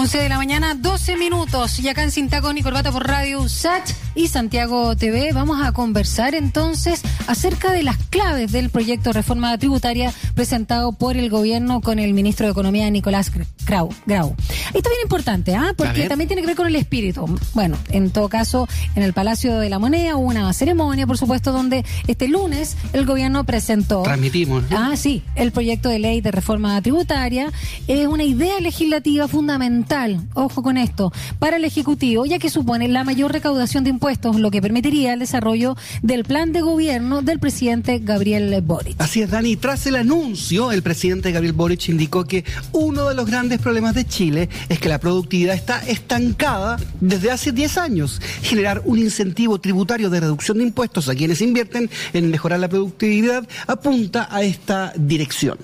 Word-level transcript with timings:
11 0.00 0.16
de 0.16 0.28
la 0.30 0.38
mañana, 0.38 0.74
12 0.74 1.18
minutos. 1.18 1.78
Y 1.78 1.86
acá 1.90 2.02
en 2.02 2.10
Sintaco 2.10 2.50
y 2.52 2.62
Corbata 2.62 2.90
por 2.90 3.06
Radio 3.06 3.42
USACH 3.42 3.92
y 4.14 4.28
Santiago 4.28 4.96
TV 4.96 5.32
vamos 5.32 5.60
a 5.64 5.72
conversar 5.72 6.34
entonces 6.34 7.02
acerca 7.26 7.72
de 7.72 7.82
las 7.82 7.96
claves 7.96 8.52
del 8.52 8.70
proyecto 8.70 9.10
de 9.10 9.14
reforma 9.14 9.56
tributaria 9.58 10.12
presentado 10.34 10.92
por 10.92 11.16
el 11.16 11.30
gobierno 11.30 11.80
con 11.80 11.98
el 11.98 12.12
ministro 12.12 12.46
de 12.46 12.52
Economía 12.52 12.90
Nicolás 12.90 13.30
Grau. 13.66 13.90
Grau. 14.06 14.34
Esto 14.66 14.78
es 14.78 14.82
bien 14.82 15.02
importante, 15.04 15.54
¿ah? 15.54 15.74
porque 15.76 16.08
también 16.08 16.28
tiene 16.28 16.42
que 16.42 16.48
ver 16.48 16.56
con 16.56 16.66
el 16.66 16.76
espíritu. 16.76 17.26
Bueno, 17.54 17.76
en 17.90 18.10
todo 18.10 18.28
caso, 18.28 18.68
en 18.96 19.02
el 19.02 19.12
Palacio 19.12 19.58
de 19.58 19.70
la 19.70 19.78
Moneda 19.78 20.16
hubo 20.16 20.26
una 20.26 20.52
ceremonia, 20.52 21.06
por 21.06 21.18
supuesto, 21.18 21.52
donde 21.52 21.84
este 22.06 22.28
lunes 22.28 22.76
el 22.92 23.06
gobierno 23.06 23.44
presentó. 23.44 24.02
Transmitimos. 24.02 24.64
Ah, 24.70 24.96
sí, 24.96 25.22
el 25.36 25.52
proyecto 25.52 25.88
de 25.88 25.98
ley 25.98 26.20
de 26.20 26.30
reforma 26.30 26.80
tributaria. 26.82 27.52
Es 27.86 28.06
una 28.06 28.24
idea 28.24 28.60
legislativa 28.60 29.28
fundamental, 29.28 30.20
ojo 30.34 30.62
con 30.62 30.76
esto, 30.76 31.12
para 31.38 31.56
el 31.56 31.64
Ejecutivo, 31.64 32.26
ya 32.26 32.38
que 32.38 32.50
supone 32.50 32.88
la 32.88 33.04
mayor 33.04 33.32
recaudación 33.32 33.84
de 33.84 33.90
impuestos, 33.90 33.99
lo 34.38 34.50
que 34.50 34.62
permitiría 34.62 35.12
el 35.12 35.20
desarrollo 35.20 35.76
del 36.02 36.24
plan 36.24 36.52
de 36.52 36.62
gobierno 36.62 37.22
del 37.22 37.38
presidente 37.38 37.98
Gabriel 37.98 38.60
Boric. 38.62 38.96
Así 38.98 39.22
es, 39.22 39.30
Dani. 39.30 39.56
Tras 39.56 39.86
el 39.86 39.96
anuncio, 39.96 40.72
el 40.72 40.82
presidente 40.82 41.32
Gabriel 41.32 41.52
Boric 41.52 41.88
indicó 41.88 42.24
que 42.24 42.44
uno 42.72 43.08
de 43.08 43.14
los 43.14 43.26
grandes 43.26 43.60
problemas 43.60 43.94
de 43.94 44.06
Chile 44.06 44.48
es 44.68 44.78
que 44.78 44.88
la 44.88 44.98
productividad 44.98 45.54
está 45.54 45.80
estancada 45.86 46.78
desde 47.00 47.30
hace 47.30 47.52
10 47.52 47.78
años. 47.78 48.20
Generar 48.42 48.82
un 48.84 48.98
incentivo 48.98 49.60
tributario 49.60 50.08
de 50.10 50.20
reducción 50.20 50.58
de 50.58 50.64
impuestos 50.64 51.08
a 51.08 51.14
quienes 51.14 51.40
invierten 51.42 51.90
en 52.12 52.30
mejorar 52.30 52.58
la 52.58 52.68
productividad 52.68 53.46
apunta 53.66 54.28
a 54.30 54.42
esta 54.42 54.92
dirección. 54.96 55.58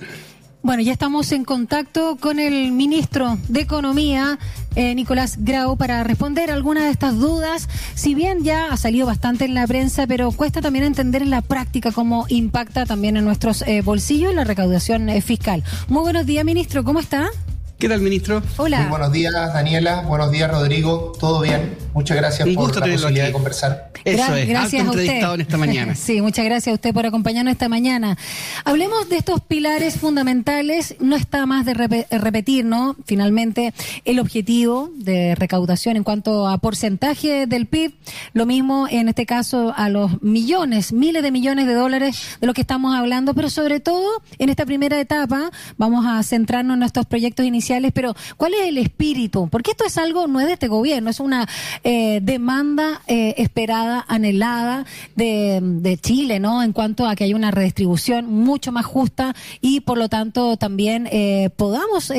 Bueno, 0.63 0.81
ya 0.81 0.91
estamos 0.91 1.31
en 1.31 1.45
contacto 1.45 2.17
con 2.19 2.39
el 2.39 2.71
ministro 2.71 3.37
de 3.47 3.61
Economía, 3.61 4.37
eh, 4.75 4.95
Nicolás 4.95 5.37
Grau, 5.39 5.77
para 5.77 6.03
responder 6.03 6.51
algunas 6.51 6.83
de 6.83 6.89
estas 6.89 7.17
dudas. 7.17 7.69
Si 7.95 8.15
bien 8.15 8.43
ya 8.43 8.71
ha 8.71 8.77
salido 8.77 9.05
bastante 9.05 9.45
en 9.45 9.53
la 9.53 9.65
prensa, 9.65 10.07
pero 10.07 10.31
cuesta 10.31 10.61
también 10.61 10.83
entender 10.83 11.21
en 11.21 11.29
la 11.29 11.41
práctica 11.41 11.91
cómo 11.91 12.25
impacta 12.27 12.85
también 12.85 13.17
en 13.17 13.23
nuestros 13.23 13.61
eh, 13.61 13.81
bolsillos 13.81 14.33
la 14.33 14.43
recaudación 14.43 15.09
eh, 15.09 15.21
fiscal. 15.21 15.63
Muy 15.87 16.01
buenos 16.01 16.25
días, 16.25 16.43
ministro. 16.43 16.83
¿Cómo 16.83 16.99
está? 16.99 17.29
¿Qué 17.77 17.87
tal, 17.87 18.01
ministro? 18.01 18.41
Hola. 18.57 18.79
Muy 18.79 18.89
buenos 18.89 19.11
días, 19.11 19.31
Daniela. 19.53 20.01
Buenos 20.01 20.31
días, 20.31 20.49
Rodrigo. 20.49 21.13
¿Todo 21.19 21.41
bien? 21.41 21.77
Muchas 21.93 22.17
gracias 22.17 22.49
por 22.49 22.75
la 22.75 22.81
posibilidad 22.81 23.27
de 23.27 23.31
conversar. 23.31 23.91
Eso 24.03 24.35
es, 24.35 24.47
gracias 24.47 24.81
alto 24.81 24.93
entrevistado 24.93 25.35
en 25.35 25.41
esta 25.41 25.57
mañana. 25.57 25.95
sí, 25.95 26.21
muchas 26.21 26.45
gracias 26.45 26.71
a 26.71 26.73
usted 26.73 26.91
por 26.91 27.05
acompañarnos 27.05 27.51
esta 27.51 27.69
mañana. 27.69 28.17
Hablemos 28.65 29.09
de 29.09 29.17
estos 29.17 29.41
pilares 29.41 29.97
fundamentales. 29.97 30.95
No 30.99 31.15
está 31.15 31.45
más 31.45 31.65
de 31.65 31.75
repetir, 31.75 32.65
¿no? 32.65 32.95
Finalmente, 33.05 33.75
el 34.05 34.19
objetivo 34.19 34.89
de 34.95 35.35
recaudación 35.35 35.97
en 35.97 36.03
cuanto 36.03 36.47
a 36.47 36.57
porcentaje 36.57 37.45
del 37.45 37.67
PIB. 37.67 37.93
Lo 38.33 38.47
mismo 38.47 38.87
en 38.89 39.09
este 39.09 39.27
caso 39.27 39.71
a 39.75 39.89
los 39.89 40.23
millones, 40.23 40.93
miles 40.93 41.21
de 41.21 41.29
millones 41.29 41.67
de 41.67 41.75
dólares 41.75 42.37
de 42.41 42.47
lo 42.47 42.55
que 42.55 42.61
estamos 42.61 42.95
hablando, 42.95 43.35
pero 43.35 43.51
sobre 43.51 43.79
todo 43.79 44.23
en 44.39 44.49
esta 44.49 44.65
primera 44.65 44.99
etapa 44.99 45.51
vamos 45.77 46.07
a 46.07 46.23
centrarnos 46.23 46.73
en 46.73 46.79
nuestros 46.79 47.05
proyectos 47.05 47.45
iniciales 47.45 47.66
pero 47.93 48.15
¿cuál 48.37 48.53
es 48.53 48.67
el 48.67 48.77
espíritu? 48.77 49.49
Porque 49.49 49.71
esto 49.71 49.85
es 49.85 49.97
algo, 49.97 50.27
no 50.27 50.39
es 50.39 50.47
de 50.47 50.53
este 50.53 50.67
gobierno, 50.67 51.09
es 51.09 51.19
una 51.19 51.47
eh, 51.83 52.19
demanda 52.21 53.01
eh, 53.07 53.35
esperada, 53.37 54.05
anhelada 54.07 54.85
de, 55.15 55.99
Chile, 56.01 56.39
¿no? 56.39 56.63
En 56.63 56.73
cuanto 56.73 57.07
a 57.07 57.15
que 57.15 57.23
haya 57.23 57.35
una 57.35 57.51
redistribución 57.51 58.27
mucho 58.27 58.71
más 58.71 58.85
justa 58.85 59.35
y 59.61 59.81
por 59.81 59.97
lo 59.97 60.09
tanto 60.09 60.57
también 60.57 61.07
eh, 61.11 61.49
podamos 61.55 62.11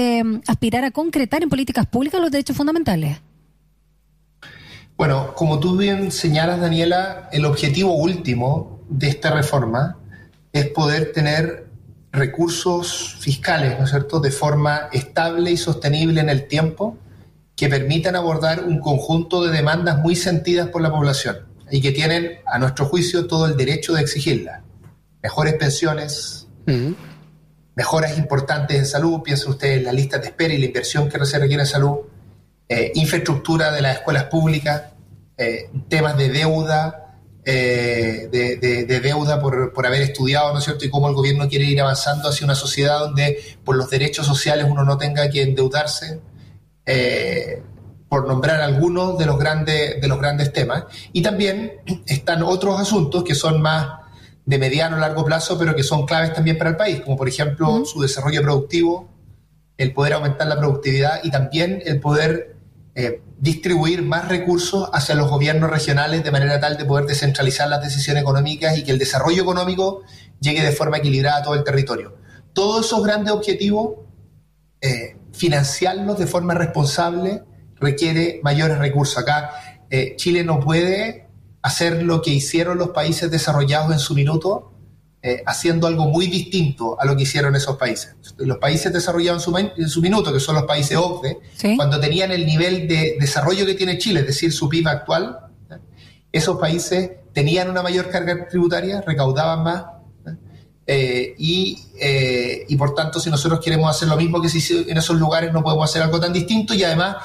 aspirar 0.47 0.85
a 0.85 0.91
concretar 0.91 1.43
en 1.43 1.49
políticas 1.49 1.87
públicas 1.87 2.21
los 2.21 2.31
derechos 2.31 2.57
fundamentales. 2.57 3.19
Bueno, 4.97 5.35
como 5.35 5.61
tú 5.61 5.77
bien 5.77 6.11
señalas, 6.11 6.61
Daniela, 6.61 7.29
el 7.33 7.45
objetivo 7.45 7.95
último 7.95 8.81
de 8.89 9.09
esta 9.09 9.31
reforma 9.31 9.97
es 10.53 10.69
poder 10.69 11.13
tener 11.13 11.68
recursos 12.13 13.17
fiscales, 13.21 13.79
¿no 13.79 13.85
es 13.85 13.91
cierto?, 13.91 14.21
de 14.21 14.31
forma 14.31 14.89
estable 14.93 15.51
y 15.51 15.57
sostenible 15.57 16.21
en 16.21 16.29
el 16.29 16.49
tiempo, 16.49 16.97
que 17.55 17.69
permitan 17.69 18.17
abordar 18.17 18.65
un 18.65 18.79
conjunto 18.81 19.43
de 19.45 19.51
demandas 19.51 19.99
muy 19.99 20.15
sentidas 20.15 20.69
por 20.69 20.81
la 20.81 20.91
población 20.91 21.39
y 21.71 21.81
que 21.81 21.93
tienen, 21.93 22.39
a 22.47 22.59
nuestro 22.59 22.87
juicio, 22.87 23.27
todo 23.27 23.47
el 23.47 23.57
derecho 23.57 23.93
de 23.95 24.01
exigirlas. 24.01 24.63
Mejores 25.23 25.55
pensiones, 25.55 26.47
mejoras 27.75 28.17
importantes 28.17 28.79
en 28.79 28.87
salud, 28.87 29.23
piensa 29.23 29.51
usted 29.51 29.79
en 29.79 29.85
la 29.85 29.93
lista 29.93 30.19
de 30.19 30.29
espera 30.29 30.55
y 30.55 30.59
la 30.59 30.67
inversión 30.67 31.09
que 31.09 31.25
se 31.27 31.39
requiere 31.39 31.63
en 31.63 31.69
salud, 31.69 31.99
eh, 32.69 32.93
infraestructura 32.95 33.73
de 33.73 33.83
las 33.83 33.97
escuelas 33.97 34.25
públicas, 34.25 34.85
eh, 35.37 35.71
temas 35.89 36.17
de 36.17 36.29
deuda, 36.29 37.08
eh, 37.51 38.29
de, 38.31 39.01
deuda 39.01 39.41
por, 39.41 39.73
por, 39.73 39.87
haber 39.87 40.03
estudiado, 40.03 40.53
¿no 40.53 40.59
es 40.59 40.67
cierto? 40.67 40.85
Y 40.85 40.91
cómo 40.91 41.09
el 41.09 41.15
gobierno 41.15 41.49
quiere 41.49 41.65
ir 41.65 41.81
avanzando 41.81 42.29
hacia 42.29 42.45
una 42.45 42.55
sociedad 42.55 42.99
donde 42.99 43.39
por 43.65 43.75
los 43.75 43.89
derechos 43.89 44.27
sociales 44.27 44.67
uno 44.69 44.85
no 44.85 44.99
tenga 44.99 45.31
que 45.31 45.41
endeudarse, 45.41 46.21
eh, 46.85 47.63
por 48.07 48.29
nombrar 48.29 48.61
algunos 48.61 49.17
de 49.17 49.25
los, 49.25 49.39
grandes, 49.39 49.99
de 49.99 50.09
los 50.09 50.19
grandes 50.19 50.53
temas. 50.53 50.85
Y 51.15 51.23
también 51.23 51.81
están 52.07 52.43
otros 52.43 52.79
asuntos 52.79 53.25
que 53.25 53.35
son 53.35 53.63
más 53.63 53.93
de 54.45 54.59
mediano 54.59 54.97
o 54.97 55.01
largo 55.01 55.25
plazo, 55.25 55.59
pero 55.59 55.75
que 55.75 55.83
son 55.83 56.05
claves 56.05 56.35
también 56.35 56.59
para 56.59 56.69
el 56.69 56.77
país, 56.77 57.01
como 57.01 57.17
por 57.17 57.31
ejemplo 57.31 57.83
su 57.87 58.03
desarrollo 58.03 58.43
productivo, 58.43 59.09
el 59.79 59.95
poder 59.95 60.13
aumentar 60.13 60.49
la 60.49 60.59
productividad 60.59 61.21
y 61.23 61.31
también 61.31 61.83
el 61.87 61.99
poder 61.99 62.58
eh, 63.01 63.23
distribuir 63.39 64.03
más 64.03 64.27
recursos 64.27 64.91
hacia 64.93 65.15
los 65.15 65.31
gobiernos 65.31 65.71
regionales 65.71 66.25
de 66.25 66.33
manera 66.33 66.59
tal 66.59 66.77
de 66.77 66.85
poder 66.85 67.07
descentralizar 67.07 67.69
las 67.69 67.81
decisiones 67.81 68.25
económicas 68.25 68.77
y 68.77 68.83
que 68.83 68.91
el 68.91 68.99
desarrollo 68.99 69.41
económico 69.41 70.03
llegue 70.41 70.65
de 70.65 70.73
forma 70.73 70.97
equilibrada 70.97 71.39
a 71.39 71.43
todo 71.45 71.55
el 71.55 71.63
territorio. 71.63 72.17
Todos 72.53 72.87
esos 72.87 73.05
grandes 73.05 73.33
objetivos, 73.33 74.01
eh, 74.81 75.17
financiarlos 75.33 76.19
de 76.19 76.27
forma 76.27 76.55
responsable 76.55 77.45
requiere 77.77 78.41
mayores 78.43 78.79
recursos. 78.79 79.17
Acá 79.19 79.53
eh, 79.91 80.17
Chile 80.17 80.43
no 80.43 80.59
puede 80.59 81.29
hacer 81.63 82.03
lo 82.03 82.21
que 82.21 82.31
hicieron 82.31 82.79
los 82.79 82.89
países 82.89 83.31
desarrollados 83.31 83.93
en 83.93 84.01
su 84.01 84.17
minuto, 84.17 84.73
eh, 85.21 85.43
haciendo 85.47 85.89
algo 85.89 86.07
muy 86.07 86.29
distinto 86.29 86.97
a 87.01 87.05
lo 87.05 87.17
que 87.17 87.25
hicieron 87.25 87.57
esos 87.57 87.77
países. 87.77 88.15
Los 88.37 88.59
países 88.59 88.93
desarrollados 88.93 89.45
en 89.77 89.89
su, 89.89 90.01
minuto, 90.01 90.33
que 90.33 90.39
son 90.39 90.55
los 90.55 90.63
países 90.63 90.97
OCDE, 90.97 91.39
cuando 91.75 91.99
tenían 91.99 92.31
el 92.31 92.47
nivel 92.47 92.87
de 92.87 93.17
desarrollo 93.19 93.67
que 93.67 93.75
tiene 93.75 93.99
Chile, 93.99 94.21
es 94.21 94.29
decir, 94.29 94.53
su 94.53 94.69
PIB 94.69 94.87
actual, 94.87 95.41
esos 96.31 96.57
países 96.61 97.11
tenían 97.33 97.69
una 97.69 97.83
mayor 97.83 98.11
carga 98.11 98.47
tributaria, 98.47 99.01
recaudaban 99.01 99.65
más, 99.65 99.85
eh, 100.87 101.35
y, 101.37 101.83
eh, 101.99 102.65
y, 102.69 102.77
por 102.77 102.95
tanto, 102.95 103.19
si 103.19 103.29
nosotros 103.29 103.59
queremos 103.59 103.91
hacer 103.91 104.07
lo 104.07 104.17
mismo 104.17 104.41
que 104.41 104.49
se 104.49 104.59
hizo 104.59 104.89
en 104.89 104.99
esos 104.99 105.19
lugares, 105.19 105.53
no 105.53 105.65
podemos 105.65 105.91
hacer 105.91 106.01
algo 106.01 106.21
tan 106.21 106.33
distinto 106.33 106.75
y 106.75 106.85
además 106.85 107.17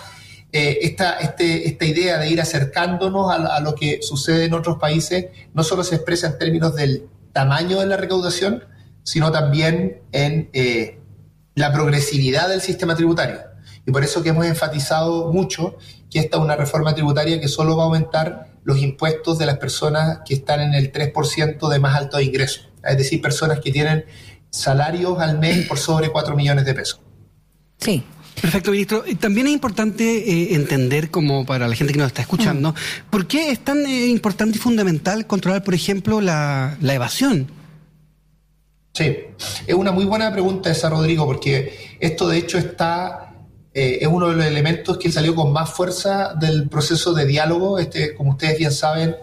esta, 0.52 1.20
este, 1.20 1.68
esta 1.68 1.86
idea 1.86 2.18
de 2.20 2.30
ir 2.30 2.40
acercándonos 2.40 3.32
a, 3.32 3.60
lo 3.60 3.74
que 3.74 4.04
sucede 4.04 4.46
en 4.46 4.54
otros 4.54 4.78
países 4.78 5.28
no 5.54 5.64
solo 5.64 5.84
se 5.84 5.96
expresa 5.96 6.28
en 6.28 6.38
términos 6.38 6.76
del 6.76 7.08
tamaño 7.34 7.80
de 7.80 7.88
la 7.88 7.98
recaudación, 7.98 8.64
sino 9.04 9.32
también 9.32 10.02
en 10.12 10.50
eh, 10.54 11.00
la 11.56 11.74
progresividad 11.74 12.48
del 12.48 12.62
sistema 12.62 12.96
tributario. 12.96 13.40
Y 13.86 13.92
por 13.92 14.04
eso 14.04 14.24
que 14.24 14.30
hemos 14.30 14.46
enfatizado 14.46 15.32
mucho 15.34 15.78
que 16.10 16.20
esta 16.20 16.38
es 16.38 16.44
una 16.44 16.56
reforma 16.56 16.94
tributaria 16.94 17.42
que 17.42 17.48
solo 17.48 17.76
va 17.76 17.84
a 17.84 17.86
aumentar 17.88 18.48
los 18.64 18.78
impuestos 18.78 19.38
de 19.38 19.46
las 19.46 19.58
personas 19.58 20.20
que 20.26 20.36
están 20.36 20.62
en 20.62 20.74
el 20.74 20.92
3% 20.92 21.70
de 21.70 21.80
más 21.80 21.96
alto 21.96 22.22
ingreso, 22.22 22.62
es 22.84 22.98
decir, 22.98 23.22
personas 23.22 23.60
que 23.60 23.72
tienen 23.72 24.06
salarios 24.50 25.20
al 25.20 25.40
mes 25.40 25.68
por 25.68 25.78
sobre 25.78 26.10
4 26.10 26.36
millones 26.36 26.64
de 26.64 26.74
pesos. 26.74 27.02
Sí. 27.80 28.06
Perfecto, 28.42 28.72
ministro. 28.72 29.04
También 29.20 29.48
es 29.48 29.54
importante 29.54 30.04
eh, 30.04 30.56
entender, 30.56 31.10
como 31.12 31.46
para 31.46 31.68
la 31.68 31.76
gente 31.76 31.94
que 31.94 32.00
nos 32.00 32.08
está 32.08 32.22
escuchando, 32.22 32.72
mm. 32.72 33.10
¿por 33.10 33.28
qué 33.28 33.52
es 33.52 33.60
tan 33.60 33.86
eh, 33.86 34.08
importante 34.08 34.58
y 34.58 34.60
fundamental 34.60 35.28
controlar, 35.28 35.64
por 35.64 35.74
ejemplo, 35.74 36.22
la, 36.22 36.78
evasión? 36.82 37.48
Sí, 38.94 39.16
es 39.66 39.74
una 39.74 39.92
muy 39.92 40.06
buena 40.06 40.32
pregunta 40.32 40.72
esa, 40.72 40.90
Rodrigo, 40.90 41.26
porque 41.26 41.98
esto 42.00 42.28
de 42.28 42.38
hecho 42.38 42.58
está, 42.58 43.34
eh, 43.74 44.00
es 44.02 44.08
uno 44.08 44.30
de 44.30 44.36
los 44.36 44.46
elementos 44.46 44.98
que 44.98 45.12
salió 45.12 45.34
con 45.34 45.52
más 45.52 45.72
fuerza 45.72 46.34
del 46.36 46.70
proceso 46.70 47.14
de 47.14 47.26
diálogo. 47.26 47.80
Este, 47.80 48.14
como 48.14 48.32
ustedes 48.32 48.58
bien 48.58 48.72
saben, 48.72 49.16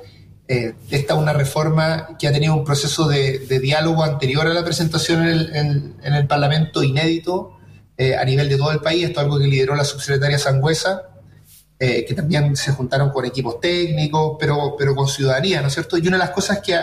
esta 0.49 1.15
es 1.15 1.21
una 1.21 1.33
reforma 1.33 2.17
que 2.19 2.27
ha 2.27 2.33
tenido 2.33 2.56
un 2.56 2.65
proceso 2.65 3.06
de, 3.06 3.39
diálogo 3.61 4.03
anterior 4.03 4.49
a 4.49 4.53
la 4.53 4.65
presentación 4.65 5.29
en 5.29 6.15
el 6.15 6.27
Parlamento 6.27 6.83
inédito 6.83 7.60
eh, 8.02 8.17
a 8.17 8.25
nivel 8.25 8.49
de 8.49 8.56
todo 8.56 8.73
el 8.73 8.81
país. 8.81 9.05
Esto 9.05 9.20
es 9.20 9.25
algo 9.26 9.38
que 9.38 9.47
lideró 9.47 9.75
la 9.75 9.85
subsecretaria 9.85 10.38
Sangüesa, 10.38 11.02
eh, 11.79 12.02
que 12.06 12.14
también 12.14 12.56
se 12.56 12.73
juntaron 12.73 13.11
con 13.11 13.26
equipos 13.26 13.61
técnicos, 13.61 14.38
pero, 14.41 14.75
pero 14.79 14.94
con 14.94 15.06
ciudadanía, 15.06 15.61
¿no 15.61 15.69
es 15.69 15.75
cierto? 15.75 15.99
Y 15.99 16.08
una 16.08 16.17
de 16.17 16.20
las 16.25 16.31
cosas 16.31 16.61
que, 16.61 16.79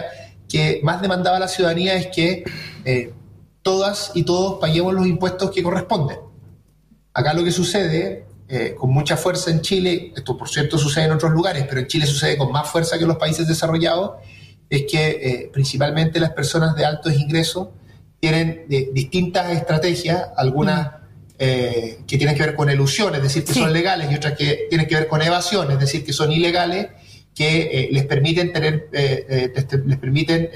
que 0.47 0.79
más 0.83 1.01
demandaba 1.01 1.39
la 1.39 1.47
ciudadanía 1.47 1.95
es 1.95 2.09
que 2.15 2.43
eh, 2.85 3.13
todas 3.63 4.11
y 4.13 4.25
todos 4.25 4.59
paguemos 4.61 4.93
los 4.93 5.07
impuestos 5.07 5.49
que 5.49 5.63
corresponden. 5.63 6.19
Acá 7.13 7.33
lo 7.33 7.43
que 7.43 7.51
sucede 7.51 8.27
con 8.77 8.91
mucha 8.91 9.17
fuerza 9.17 9.49
en 9.49 9.61
Chile, 9.61 10.13
esto 10.15 10.37
por 10.37 10.49
cierto 10.49 10.77
sucede 10.77 11.05
en 11.05 11.13
otros 11.13 11.31
lugares, 11.31 11.65
pero 11.67 11.81
en 11.81 11.87
Chile 11.87 12.05
sucede 12.05 12.37
con 12.37 12.51
más 12.51 12.69
fuerza 12.69 12.95
que 12.95 13.05
en 13.05 13.07
los 13.07 13.17
países 13.17 13.47
desarrollados, 13.47 14.21
es 14.69 14.83
que 14.83 15.49
principalmente 15.51 16.19
las 16.19 16.29
personas 16.29 16.75
de 16.75 16.85
altos 16.85 17.13
ingresos 17.15 17.69
tienen 18.19 18.65
distintas 18.93 19.51
estrategias, 19.51 20.29
algunas 20.37 20.96
que 21.37 22.17
tienen 22.17 22.35
que 22.35 22.43
ver 22.43 22.55
con 22.55 22.69
elusión, 22.69 23.13
es 23.15 23.21
decir, 23.21 23.43
que 23.43 23.53
son 23.53 23.71
legales, 23.71 24.11
y 24.11 24.15
otras 24.15 24.33
que 24.33 24.65
tienen 24.69 24.87
que 24.87 24.95
ver 24.95 25.07
con 25.07 25.21
evasión, 25.21 25.71
es 25.71 25.79
decir, 25.79 26.03
que 26.03 26.13
son 26.13 26.31
ilegales, 26.31 26.87
que 27.35 27.89
les 27.91 28.05
permiten 28.05 28.51
tener, 28.51 28.89
este, 28.91 29.77
les 29.85 29.97
permiten 29.97 30.49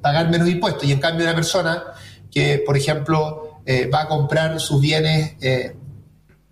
pagar 0.00 0.30
menos 0.30 0.48
impuestos. 0.48 0.84
Y 0.84 0.92
en 0.92 0.98
cambio 0.98 1.24
una 1.24 1.34
persona 1.34 1.84
que, 2.30 2.62
por 2.64 2.76
ejemplo, 2.76 3.60
va 3.92 4.02
a 4.02 4.08
comprar 4.08 4.60
sus 4.60 4.80
bienes 4.80 5.36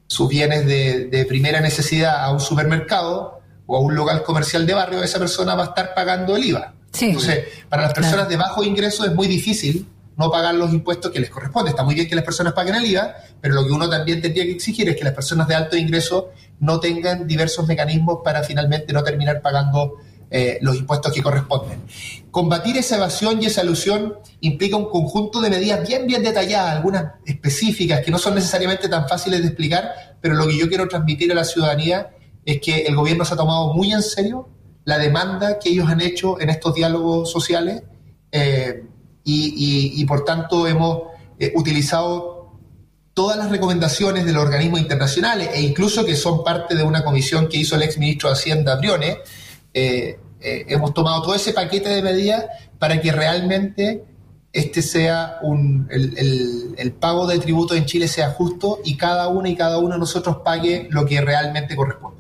sus 0.06 0.28
bienes 0.28 0.66
de, 0.66 1.26
primera 1.28 1.60
necesidad 1.60 2.25
a 2.25 2.31
un 2.31 2.40
supermercado 2.40 3.40
o 3.66 3.76
a 3.76 3.81
un 3.81 3.94
local 3.94 4.22
comercial 4.22 4.66
de 4.66 4.75
barrio, 4.75 5.02
esa 5.02 5.19
persona 5.19 5.54
va 5.54 5.64
a 5.64 5.66
estar 5.66 5.94
pagando 5.94 6.36
el 6.36 6.44
IVA. 6.44 6.75
Entonces, 7.00 7.44
para 7.69 7.82
las 7.82 7.94
personas 7.94 8.28
de 8.28 8.36
bajo 8.36 8.62
ingreso 8.62 9.04
es 9.04 9.14
muy 9.14 9.26
difícil 9.26 9.88
no 10.16 10.31
pagar 10.31 10.55
los 10.55 10.72
impuestos 10.72 11.11
que 11.11 11.20
les 11.20 11.31
corresponde. 11.31 11.70
Está 11.70 11.82
muy 11.82 11.94
bien 11.94 12.08
que 12.08 12.14
las 12.14 12.25
personas 12.25 12.52
paguen 12.52 12.76
el 12.76 12.87
IVA, 12.87 13.14
pero 13.40 13.55
lo 13.55 13.66
que 13.66 13.72
uno 13.72 13.88
también 13.88 14.20
tendría 14.22 14.44
que 14.44 14.52
exigir 14.52 14.88
es 14.88 14.96
que 14.96 15.05
las 15.05 15.12
personas 15.12 15.49
de 15.49 15.55
alto 15.55 15.76
ingreso 15.76 16.31
no 16.61 16.81
tengan 16.81 17.26
diversos 17.26 17.66
mecanismos 17.66 18.20
para 18.25 18.43
finalmente 18.43 18.93
no 18.93 19.02
terminar 19.02 19.43
pagando 19.43 19.96
eh, 20.31 20.58
los 20.62 20.76
impuestos 20.76 21.12
que 21.12 21.22
corresponden. 21.22 21.82
Combatir 22.31 22.76
esa 22.76 22.96
evasión 22.96 23.43
y 23.43 23.46
esa 23.46 23.62
ilusión 23.62 24.14
implica 24.40 24.76
un 24.76 24.88
conjunto 24.88 25.40
de 25.40 25.50
medidas 25.50 25.87
bien, 25.87 26.06
bien 26.06 26.22
detalladas, 26.22 26.76
algunas 26.76 27.12
específicas 27.25 28.00
que 28.00 28.10
no 28.10 28.19
son 28.19 28.34
necesariamente 28.34 28.88
tan 28.88 29.08
fáciles 29.08 29.40
de 29.43 29.49
explicar, 29.49 30.17
pero 30.20 30.34
lo 30.34 30.46
que 30.46 30.56
yo 30.56 30.69
quiero 30.69 30.88
transmitir 30.88 31.31
a 31.31 31.34
la 31.34 31.44
ciudadanía 31.44 32.10
es 32.44 32.60
que 32.60 32.82
el 32.82 32.96
gobierno 32.96 33.25
se 33.25 33.34
ha 33.34 33.37
tomado 33.37 33.72
muy 33.75 33.93
en 33.93 34.02
serio 34.02 34.49
la 34.84 34.99
demanda 34.99 35.58
que 35.58 35.70
ellos 35.70 35.88
han 35.88 36.00
hecho 36.00 36.40
en 36.40 36.50
estos 36.50 36.75
diálogos 36.75 37.31
sociales 37.31 37.82
eh, 38.32 38.84
y, 39.25 40.05
por 40.05 40.25
tanto 40.25 40.67
hemos 40.67 41.05
eh, 41.38 41.53
utilizado 41.56 42.53
todas 43.15 43.38
las 43.38 43.50
recomendaciones 43.50 44.26
de 44.26 44.32
los 44.32 44.43
organismos 44.43 44.81
internacionales 44.81 45.50
e 45.55 45.62
incluso 45.62 46.05
que 46.05 46.17
son 46.17 46.44
parte 46.44 46.75
de 46.75 46.82
una 46.82 47.05
comisión 47.05 47.49
que 47.49 47.59
hizo 47.59 47.76
el 47.76 47.82
ex 47.82 47.97
ministro 47.97 48.29
de 48.29 48.35
Hacienda 48.35 48.76
Briones, 48.76 49.19
eh, 49.73 50.19
eh, 50.41 50.67
hemos 50.69 50.93
tomado 50.93 51.23
todo 51.23 51.35
ese 51.35 51.53
paquete 51.53 51.88
de 51.88 52.03
medidas 52.03 52.44
para 52.79 53.00
que 53.00 53.12
realmente 53.12 54.05
este 54.53 54.82
sea 54.82 55.38
un, 55.43 55.88
el, 55.91 56.75
el, 56.77 56.93
pago 56.93 57.27
de 57.27 57.38
tributo 57.38 57.75
en 57.75 57.87
Chile 57.87 58.06
sea 58.06 58.31
justo 58.31 58.81
y 58.85 58.97
cada 58.97 59.27
uno 59.29 59.49
y 59.49 59.56
cada 59.56 59.79
uno 59.79 59.94
de 59.94 59.99
nosotros 59.99 60.38
pague 60.44 60.87
lo 60.91 61.06
que 61.06 61.20
realmente 61.20 61.75
corresponde. 61.75 62.13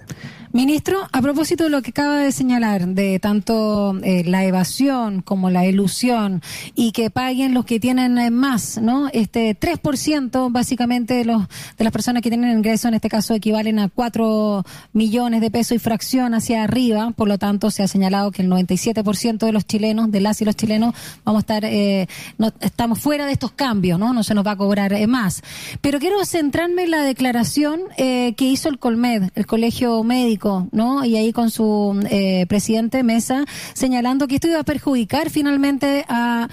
Ministro, 0.54 1.08
a 1.10 1.20
propósito 1.20 1.64
de 1.64 1.70
lo 1.70 1.82
que 1.82 1.90
acaba 1.90 2.18
de 2.18 2.30
señalar, 2.30 2.86
de 2.86 3.18
tanto 3.18 3.98
eh, 4.04 4.22
la 4.22 4.44
evasión 4.44 5.20
como 5.20 5.50
la 5.50 5.66
ilusión 5.66 6.42
y 6.76 6.92
que 6.92 7.10
paguen 7.10 7.54
los 7.54 7.64
que 7.64 7.80
tienen 7.80 8.18
eh, 8.18 8.30
más, 8.30 8.78
¿no? 8.80 9.08
Este 9.12 9.58
3% 9.58 10.52
básicamente 10.52 11.14
de, 11.14 11.24
los, 11.24 11.48
de 11.76 11.82
las 11.82 11.92
personas 11.92 12.22
que 12.22 12.28
tienen 12.30 12.56
ingreso 12.56 12.86
en 12.86 12.94
este 12.94 13.08
caso 13.08 13.34
equivalen 13.34 13.80
a 13.80 13.88
4 13.88 14.64
millones 14.92 15.40
de 15.40 15.50
pesos 15.50 15.74
y 15.74 15.80
fracción 15.80 16.34
hacia 16.34 16.62
arriba, 16.62 17.10
por 17.16 17.26
lo 17.26 17.36
tanto 17.36 17.72
se 17.72 17.82
ha 17.82 17.88
señalado 17.88 18.30
que 18.30 18.42
el 18.42 18.48
97% 18.48 19.38
de 19.38 19.50
los 19.50 19.66
chilenos, 19.66 20.12
de 20.12 20.20
las 20.20 20.40
y 20.40 20.44
los 20.44 20.54
chilenos, 20.54 20.94
vamos 21.24 21.40
a 21.40 21.42
estar, 21.42 21.64
eh, 21.64 22.06
no, 22.38 22.52
estamos 22.60 23.00
fuera 23.00 23.26
de 23.26 23.32
estos 23.32 23.50
cambios, 23.50 23.98
¿no? 23.98 24.12
No 24.12 24.22
se 24.22 24.34
nos 24.34 24.46
va 24.46 24.52
a 24.52 24.56
cobrar 24.56 24.94
más. 25.08 25.42
Pero 25.80 25.98
quiero 25.98 26.24
centrarme 26.24 26.84
en 26.84 26.92
la 26.92 27.02
declaración 27.02 27.80
que 27.96 28.34
hizo 28.38 28.68
el 28.68 28.78
Colmed, 28.78 29.30
el 29.34 29.46
Colegio 29.46 30.04
Médico 30.04 30.43
¿no? 30.72 31.04
Y 31.04 31.16
ahí 31.16 31.32
con 31.32 31.50
su 31.50 31.98
eh, 32.10 32.46
presidente 32.48 33.02
Mesa 33.02 33.44
señalando 33.72 34.28
que 34.28 34.36
esto 34.36 34.48
iba 34.48 34.60
a 34.60 34.64
perjudicar 34.64 35.30
finalmente 35.30 36.04
a, 36.08 36.48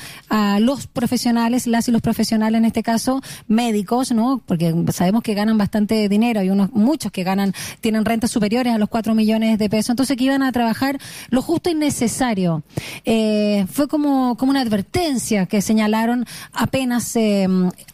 los 0.60 0.88
profesionales, 0.88 1.68
las 1.68 1.88
y 1.88 1.92
los 1.92 2.02
profesionales, 2.02 2.58
en 2.58 2.66
este 2.66 2.84
caso 2.84 3.22
médicos, 3.48 4.12
¿no? 4.12 4.42
Porque 4.46 4.74
sabemos 4.92 5.24
que 5.24 5.34
ganan 5.34 5.58
bastante 5.58 6.08
dinero, 6.08 6.40
hay 6.40 6.50
unos 6.50 6.72
muchos 6.72 7.12
que 7.12 7.24
ganan, 7.24 7.54
tienen 7.82 8.06
rentas 8.06 8.32
superiores 8.32 8.74
a 8.74 8.78
los 8.78 8.90
4 8.90 9.14
millones 9.14 9.60
de 9.60 9.70
pesos, 9.70 9.92
entonces 9.92 10.16
que 10.18 10.24
iban 10.24 10.42
a 10.42 10.52
trabajar 10.52 10.98
lo 11.30 11.42
justo 11.42 11.70
y 11.70 11.76
necesario. 11.76 12.64
Eh, 13.06 13.66
fue 13.72 13.88
como, 13.88 14.38
como 14.38 14.52
una 14.52 14.62
advertencia 14.62 15.46
que 15.46 15.62
señalaron 15.62 16.26
apenas 16.54 17.04
se 17.04 17.48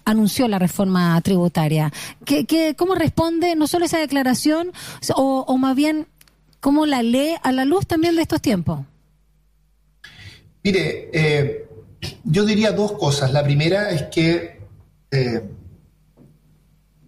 anunció 0.05 0.47
la 0.47 0.59
reforma 0.59 1.19
tributaria. 1.21 1.91
¿Qué, 2.23 2.45
qué, 2.45 2.75
cómo 2.75 2.95
responde 2.95 3.55
no 3.55 3.67
solo 3.67 3.85
esa 3.85 3.97
declaración 3.97 4.71
o, 5.15 5.43
o 5.47 5.57
más 5.57 5.75
bien 5.75 5.86
cómo 6.59 6.85
la 6.85 7.03
lee 7.03 7.35
a 7.43 7.51
la 7.51 7.65
luz 7.65 7.85
también 7.87 8.15
de 8.15 8.21
estos 8.23 8.41
tiempos. 8.41 8.81
Mire, 10.63 11.09
eh, 11.13 11.67
yo 12.23 12.45
diría 12.45 12.71
dos 12.71 12.93
cosas. 12.93 13.31
La 13.31 13.43
primera 13.43 13.89
es 13.89 14.03
que 14.03 14.59
eh, 15.11 15.41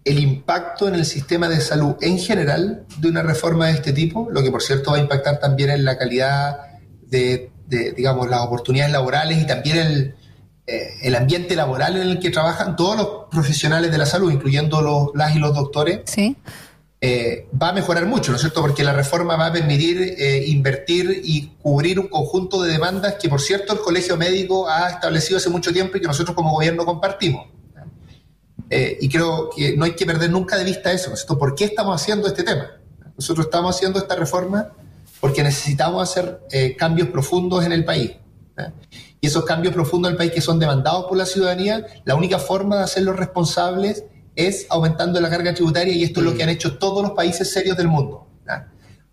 el 0.06 0.20
impacto 0.20 0.88
en 0.88 0.96
el 0.96 1.06
sistema 1.06 1.50
de 1.50 1.60
salud 1.60 1.96
en 2.02 2.20
general 2.20 2.86
de 2.98 3.10
una 3.10 3.22
reforma 3.22 3.68
de 3.68 3.74
este 3.74 3.92
tipo, 3.92 4.30
lo 4.31 4.42
que 4.42 4.52
por 4.52 4.62
cierto 4.62 4.92
va 4.92 4.98
a 4.98 5.02
impactar 5.02 5.40
también 5.40 5.72
en 5.72 5.84
la 5.84 5.98
calidad 5.98 6.58
de, 7.02 7.52
digamos, 7.68 8.30
las 8.30 8.42
oportunidades 8.42 8.94
laborales 8.94 9.40
y 9.40 9.46
también 9.46 9.78
el, 9.78 10.16
eh, 10.66 10.90
el 11.02 11.16
ambiente 11.16 11.56
laboral 11.56 11.98
en 11.98 12.08
el 12.08 12.20
que 12.20 12.30
trabajan 12.30 12.76
todos 12.76 12.96
los 12.96 13.08
profesionales 13.30 13.92
de 13.92 13.98
la 13.98 14.06
salud, 14.06 14.31
incluyendo 14.31 14.81
los, 14.81 15.10
las 15.16 15.36
y 15.36 15.40
los 15.40 15.54
doctores. 15.54 16.02
Sí 16.06 16.38
eh, 17.01 17.48
va 17.62 17.69
a 17.69 17.74
mejorar 17.74 18.06
mucho, 18.07 18.31
¿no 18.31 18.36
es 18.36 18.42
cierto? 18.42 18.62
Porque 18.62 18.84
la 18.84 18.92
reforma 18.92 19.38
va 19.38 19.48
a 19.48 19.54
permitir 19.54 20.01
eh, 20.18 20.44
invertir 20.48 21.22
y 21.24 21.48
cubrir 21.62 21.98
un 21.98 22.07
conjunto 22.07 22.62
de 22.62 22.74
demandas 22.74 23.16
que, 23.16 23.30
por 23.30 23.40
cierto, 23.40 23.72
el 23.72 23.80
Colegio 23.80 24.18
Médico 24.18 24.68
ha 24.68 24.90
establecido 24.90 25.38
hace 25.38 25.50
mucho 25.50 25.72
tiempo 25.72 25.96
y 25.96 26.01
que 26.01 26.07
nosotros 26.07 26.36
como 26.36 26.51
gobierno 26.51 26.86
compartimos. 26.86 27.48
Eh, 28.69 28.98
y 29.00 29.07
creo 29.07 29.50
que 29.56 29.78
no 29.78 29.86
hay 29.86 29.96
que 29.96 30.06
perder 30.06 30.30
nunca 30.30 30.57
de 30.57 30.66
vista 30.66 30.92
eso, 30.92 31.07
¿no 31.07 31.13
es 31.13 31.22
cierto? 31.22 31.40
¿Por 31.40 31.56
qué 31.56 31.66
estamos 31.66 32.00
haciendo 32.01 32.28
este 32.28 32.44
tema? 32.44 32.69
Nosotros 33.16 33.45
estamos 33.45 33.75
haciendo 33.75 33.98
esta 33.98 34.16
reforma 34.16 34.69
porque 35.22 35.42
necesitamos 35.42 36.04
hacer 36.04 36.42
cambios 36.78 37.10
profundos 37.10 37.66
en 37.66 37.72
el 37.72 37.84
país. 37.84 38.12
Y 39.22 39.28
esos 39.28 39.44
cambios 39.45 39.74
profundos 39.74 40.10
en 40.10 40.13
el 40.13 40.18
país 40.18 40.31
que 40.31 40.42
son 40.42 40.60
demandados 40.60 41.06
por 41.06 41.18
la 41.18 41.25
ciudadanía, 41.25 41.86
la 42.06 42.16
única 42.16 42.40
forma 42.40 42.78
de 42.78 42.84
hacerlos 42.84 43.18
responsables 43.18 44.06
es 44.47 44.65
aumentando 44.69 45.19
la 45.19 45.30
carga 45.30 45.53
tributaria 45.53 45.94
y 45.94 46.03
esto 46.03 46.21
es 46.21 46.25
lo 46.25 46.36
que 46.36 46.44
han 46.44 46.50
hecho 46.50 46.77
todos 46.77 47.03
los 47.03 47.12
países 47.12 47.51
serios 47.51 47.75
del 47.77 47.88
mundo. 47.88 48.27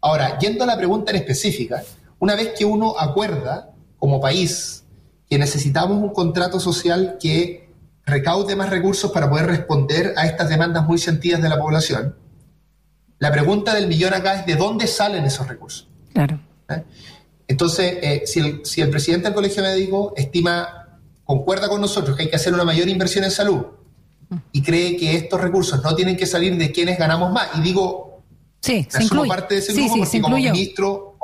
Ahora, 0.00 0.38
yendo 0.38 0.62
a 0.62 0.66
la 0.66 0.76
pregunta 0.76 1.10
en 1.10 1.16
específica, 1.16 1.82
una 2.20 2.36
vez 2.36 2.52
que 2.56 2.64
uno 2.64 2.94
acuerda 2.98 3.72
como 3.98 4.20
país 4.20 4.84
que 5.28 5.38
necesitamos 5.38 6.00
un 6.00 6.10
contrato 6.10 6.60
social 6.60 7.16
que 7.18 7.70
recaude 8.04 8.54
más 8.54 8.70
recursos 8.70 9.10
para 9.10 9.28
poder 9.28 9.46
responder 9.46 10.14
a 10.16 10.26
estas 10.26 10.48
demandas 10.48 10.86
muy 10.86 10.98
sentidas 10.98 11.42
de 11.42 11.48
la 11.48 11.58
población, 11.58 12.14
la 13.18 13.32
pregunta 13.32 13.74
del 13.74 13.88
millón 13.88 14.14
acá 14.14 14.40
es 14.40 14.46
de 14.46 14.54
dónde 14.54 14.86
salen 14.86 15.24
esos 15.24 15.48
recursos. 15.48 15.88
Claro. 16.12 16.38
Entonces, 17.48 17.98
eh, 18.02 18.22
si, 18.26 18.40
el, 18.40 18.64
si 18.64 18.80
el 18.82 18.90
presidente 18.90 19.26
del 19.26 19.34
Colegio 19.34 19.62
Médico 19.62 20.12
estima, 20.16 21.00
concuerda 21.24 21.68
con 21.68 21.80
nosotros 21.80 22.16
que 22.16 22.24
hay 22.24 22.30
que 22.30 22.36
hacer 22.36 22.54
una 22.54 22.64
mayor 22.64 22.88
inversión 22.88 23.24
en 23.24 23.30
salud, 23.30 23.64
y 24.52 24.62
cree 24.62 24.96
que 24.96 25.16
estos 25.16 25.40
recursos 25.40 25.82
no 25.82 25.94
tienen 25.94 26.16
que 26.16 26.26
salir 26.26 26.56
de 26.56 26.72
quienes 26.72 26.98
ganamos 26.98 27.32
más. 27.32 27.48
Y 27.56 27.60
digo, 27.60 28.22
sí, 28.60 28.86
parte 29.28 29.54
de 29.54 29.60
ese 29.60 29.72
grupo 29.72 29.96
porque 29.98 30.20
como 30.20 30.36
ministro, 30.36 31.16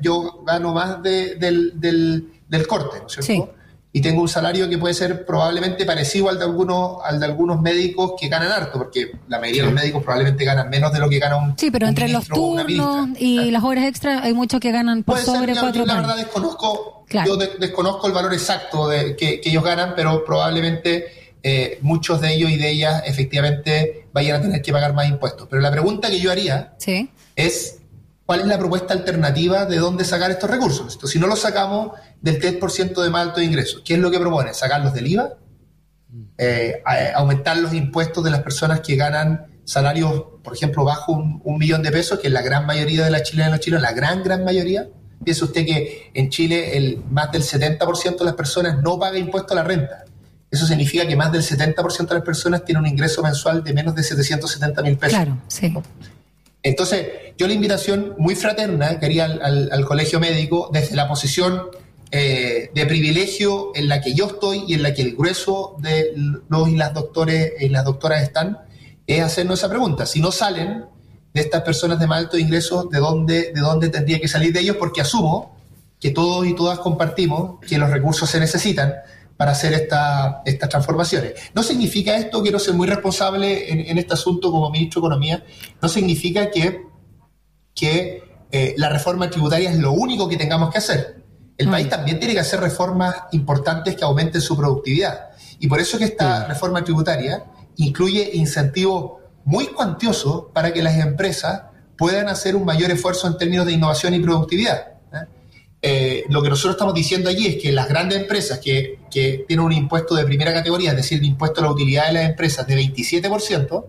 yo 0.00 0.42
gano 0.46 0.72
más 0.72 1.02
del, 1.02 1.38
del, 1.80 2.66
corte, 2.66 2.98
¿no 3.00 3.06
es 3.06 3.24
cierto? 3.26 3.54
Y 3.92 4.00
tengo 4.00 4.22
un 4.22 4.28
salario 4.28 4.68
que 4.68 4.78
puede 4.78 4.94
ser 4.94 5.26
probablemente 5.26 5.84
parecido 5.84 6.28
al 6.28 6.38
de 6.38 6.44
algunos, 6.44 6.98
al 7.04 7.18
de 7.18 7.26
algunos 7.26 7.60
médicos 7.60 8.12
que 8.20 8.28
ganan 8.28 8.52
harto, 8.52 8.78
porque 8.78 9.10
la 9.26 9.40
mayoría 9.40 9.62
de 9.62 9.66
los 9.66 9.74
médicos 9.74 10.04
probablemente 10.04 10.44
ganan 10.44 10.70
menos 10.70 10.92
de 10.92 11.00
lo 11.00 11.08
que 11.08 11.18
gana 11.18 11.36
un 11.36 11.58
Sí, 11.58 11.72
pero 11.72 11.88
entre 11.88 12.08
los 12.08 12.28
turnos 12.28 13.18
y 13.18 13.50
las 13.50 13.64
horas 13.64 13.86
extras 13.86 14.22
hay 14.22 14.32
muchos 14.32 14.60
que 14.60 14.70
ganan 14.70 15.02
por 15.02 15.18
sobre 15.18 15.54
cuatro 15.54 15.80
Yo 15.80 15.86
la 15.86 15.94
verdad 15.96 16.16
desconozco, 16.16 17.04
yo 17.26 17.36
desconozco 17.36 18.06
el 18.06 18.12
valor 18.12 18.32
exacto 18.32 18.86
de, 18.86 19.16
que 19.16 19.40
ellos 19.42 19.64
ganan, 19.64 19.94
pero 19.96 20.24
probablemente 20.24 21.19
eh, 21.42 21.78
muchos 21.82 22.20
de 22.20 22.34
ellos 22.34 22.50
y 22.50 22.56
de 22.56 22.70
ellas 22.70 23.02
efectivamente 23.06 24.08
vayan 24.12 24.36
a 24.36 24.42
tener 24.42 24.62
que 24.62 24.72
pagar 24.72 24.94
más 24.94 25.08
impuestos. 25.08 25.46
Pero 25.48 25.62
la 25.62 25.70
pregunta 25.70 26.10
que 26.10 26.20
yo 26.20 26.30
haría 26.30 26.74
es, 27.36 27.78
¿cuál 28.26 28.40
es 28.40 28.46
la 28.46 28.58
propuesta 28.58 28.94
alternativa 28.94 29.64
de 29.64 29.78
dónde 29.78 30.04
sacar 30.04 30.30
estos 30.30 30.50
recursos? 30.50 30.98
si 31.10 31.18
no 31.18 31.26
los 31.26 31.40
sacamos 31.40 31.92
del 32.20 32.40
3% 32.40 33.02
de 33.02 33.10
más 33.10 33.28
alto 33.28 33.40
ingresos, 33.40 33.82
¿qué 33.84 33.94
es 33.94 34.00
lo 34.00 34.10
que 34.10 34.18
propone? 34.18 34.52
¿Sacarlos 34.54 34.92
del 34.92 35.06
IVA? 35.06 35.36
Eh, 36.38 36.82
aumentar 37.14 37.56
los 37.58 37.72
impuestos 37.72 38.24
de 38.24 38.30
las 38.30 38.42
personas 38.42 38.80
que 38.80 38.96
ganan 38.96 39.46
salarios, 39.64 40.24
por 40.42 40.54
ejemplo, 40.54 40.84
bajo 40.84 41.12
un, 41.12 41.58
millón 41.58 41.82
de 41.82 41.92
pesos, 41.92 42.18
que 42.18 42.26
es 42.26 42.32
la 42.32 42.42
gran 42.42 42.66
mayoría 42.66 43.04
de 43.04 43.10
las 43.10 43.22
chilenas 43.22 43.50
y 43.50 43.52
los 43.52 43.60
chilenos, 43.60 43.82
la 43.82 43.92
gran, 43.92 44.22
gran 44.22 44.44
mayoría. 44.44 44.88
Piensa 45.24 45.44
usted 45.44 45.64
que 45.64 46.10
en 46.14 46.28
Chile 46.28 46.76
el, 46.76 47.04
más 47.10 47.30
del 47.30 47.42
70% 47.42 48.18
de 48.18 48.24
las 48.24 48.34
personas 48.34 48.82
no 48.82 48.98
paga 48.98 49.18
impuesto 49.18 49.52
a 49.52 49.56
la 49.56 49.64
renta. 49.64 50.04
Eso 50.50 50.66
significa 50.66 51.06
que 51.06 51.14
más 51.14 51.30
del 51.30 51.42
70% 51.42 52.08
de 52.08 52.14
las 52.14 52.24
personas 52.24 52.64
tienen 52.64 52.82
un 52.82 52.88
ingreso 52.88 53.22
mensual 53.22 53.62
de 53.62 53.72
menos 53.72 53.94
de 53.94 54.02
770 54.02 54.82
mil 54.82 54.96
pesos. 54.96 55.16
Claro, 55.16 55.38
sí. 55.46 55.72
Entonces, 56.62 57.06
yo 57.38 57.46
la 57.46 57.54
invitación 57.54 58.14
muy 58.18 58.34
fraterna 58.34 58.98
que 58.98 59.06
haría 59.06 59.24
al, 59.24 59.84
colegio 59.86 60.20
médico 60.20 60.68
desde 60.72 60.96
la 60.96 61.08
posición 61.08 61.68
eh, 62.10 62.70
de 62.74 62.86
privilegio 62.86 63.70
en 63.74 63.88
la 63.88 64.00
que 64.00 64.12
yo 64.12 64.26
estoy 64.26 64.64
y 64.66 64.74
en 64.74 64.82
la 64.82 64.92
que 64.92 65.02
el 65.02 65.14
grueso 65.14 65.76
de 65.78 66.12
los 66.48 66.68
y 66.68 66.76
las 66.76 66.92
doctores 66.92 67.52
y 67.60 67.68
las 67.68 67.84
doctoras 67.84 68.22
están, 68.22 68.58
es 69.06 69.22
hacernos 69.22 69.60
esa 69.60 69.68
pregunta. 69.68 70.04
Si 70.04 70.20
no 70.20 70.32
salen 70.32 70.84
de 71.32 71.40
estas 71.40 71.62
personas 71.62 72.00
de 72.00 72.08
más 72.08 72.18
alto 72.18 72.36
ingreso, 72.36 72.88
¿de 72.90 72.98
dónde, 72.98 73.52
¿de 73.54 73.60
dónde 73.60 73.88
tendría 73.88 74.20
que 74.20 74.28
salir 74.28 74.52
de 74.52 74.60
ellos? 74.60 74.76
Porque 74.76 75.00
asumo 75.00 75.56
que 76.00 76.10
todos 76.10 76.46
y 76.46 76.54
todas 76.54 76.80
compartimos 76.80 77.60
que 77.66 77.78
los 77.78 77.90
recursos 77.90 78.28
se 78.28 78.40
necesitan 78.40 78.94
para 79.40 79.52
hacer 79.52 79.72
esta, 79.72 80.42
estas 80.44 80.68
transformaciones. 80.68 81.32
No 81.54 81.62
significa 81.62 82.14
esto, 82.14 82.42
quiero 82.42 82.58
ser 82.58 82.74
muy 82.74 82.86
responsable 82.86 83.72
en, 83.72 83.96
este 83.96 84.12
asunto 84.12 84.50
como 84.50 84.68
ministro 84.68 85.00
de 85.00 85.06
Economía, 85.06 85.44
no 85.80 85.88
significa 85.88 86.50
que, 86.50 86.82
que 87.74 88.22
eh, 88.52 88.74
la 88.76 88.90
reforma 88.90 89.30
tributaria 89.30 89.70
es 89.70 89.78
lo 89.78 89.92
único 89.92 90.28
que 90.28 90.36
tengamos 90.36 90.70
que 90.70 90.76
hacer. 90.76 91.24
El 91.56 91.68
mm. 91.68 91.70
país 91.70 91.88
también 91.88 92.18
tiene 92.18 92.34
que 92.34 92.40
hacer 92.40 92.60
reformas 92.60 93.14
importantes 93.32 93.96
que 93.96 94.04
aumenten 94.04 94.42
su 94.42 94.54
productividad. 94.58 95.30
Y 95.58 95.68
por 95.68 95.80
eso 95.80 95.96
que 95.96 96.04
esta 96.04 96.44
reforma 96.44 96.84
tributaria 96.84 97.42
incluye 97.76 98.32
incentivos 98.34 99.22
muy 99.46 99.68
cuantiosos 99.68 100.48
para 100.52 100.70
que 100.70 100.82
las 100.82 100.98
empresas 100.98 101.62
puedan 101.96 102.28
hacer 102.28 102.56
un 102.56 102.66
mayor 102.66 102.90
esfuerzo 102.90 103.26
en 103.26 103.38
términos 103.38 103.64
de 103.64 103.72
innovación 103.72 104.12
y 104.12 104.20
productividad. 104.20 104.89
Eh, 105.82 106.24
lo 106.28 106.42
que 106.42 106.50
nosotros 106.50 106.74
estamos 106.74 106.94
diciendo 106.94 107.30
allí 107.30 107.46
es 107.46 107.56
que 107.56 107.72
las 107.72 107.88
grandes 107.88 108.18
empresas 108.18 108.58
que, 108.58 108.98
tienen 109.10 109.60
un 109.60 109.72
impuesto 109.72 110.14
de 110.14 110.24
primera 110.24 110.52
categoría, 110.52 110.90
es 110.90 110.96
decir, 110.96 111.18
el 111.18 111.24
impuesto 111.24 111.60
a 111.60 111.64
la 111.64 111.70
utilidad 111.72 112.06
de 112.06 112.12
las 112.12 112.28
empresas 112.28 112.66
de 112.66 112.76
27%, 112.76 113.84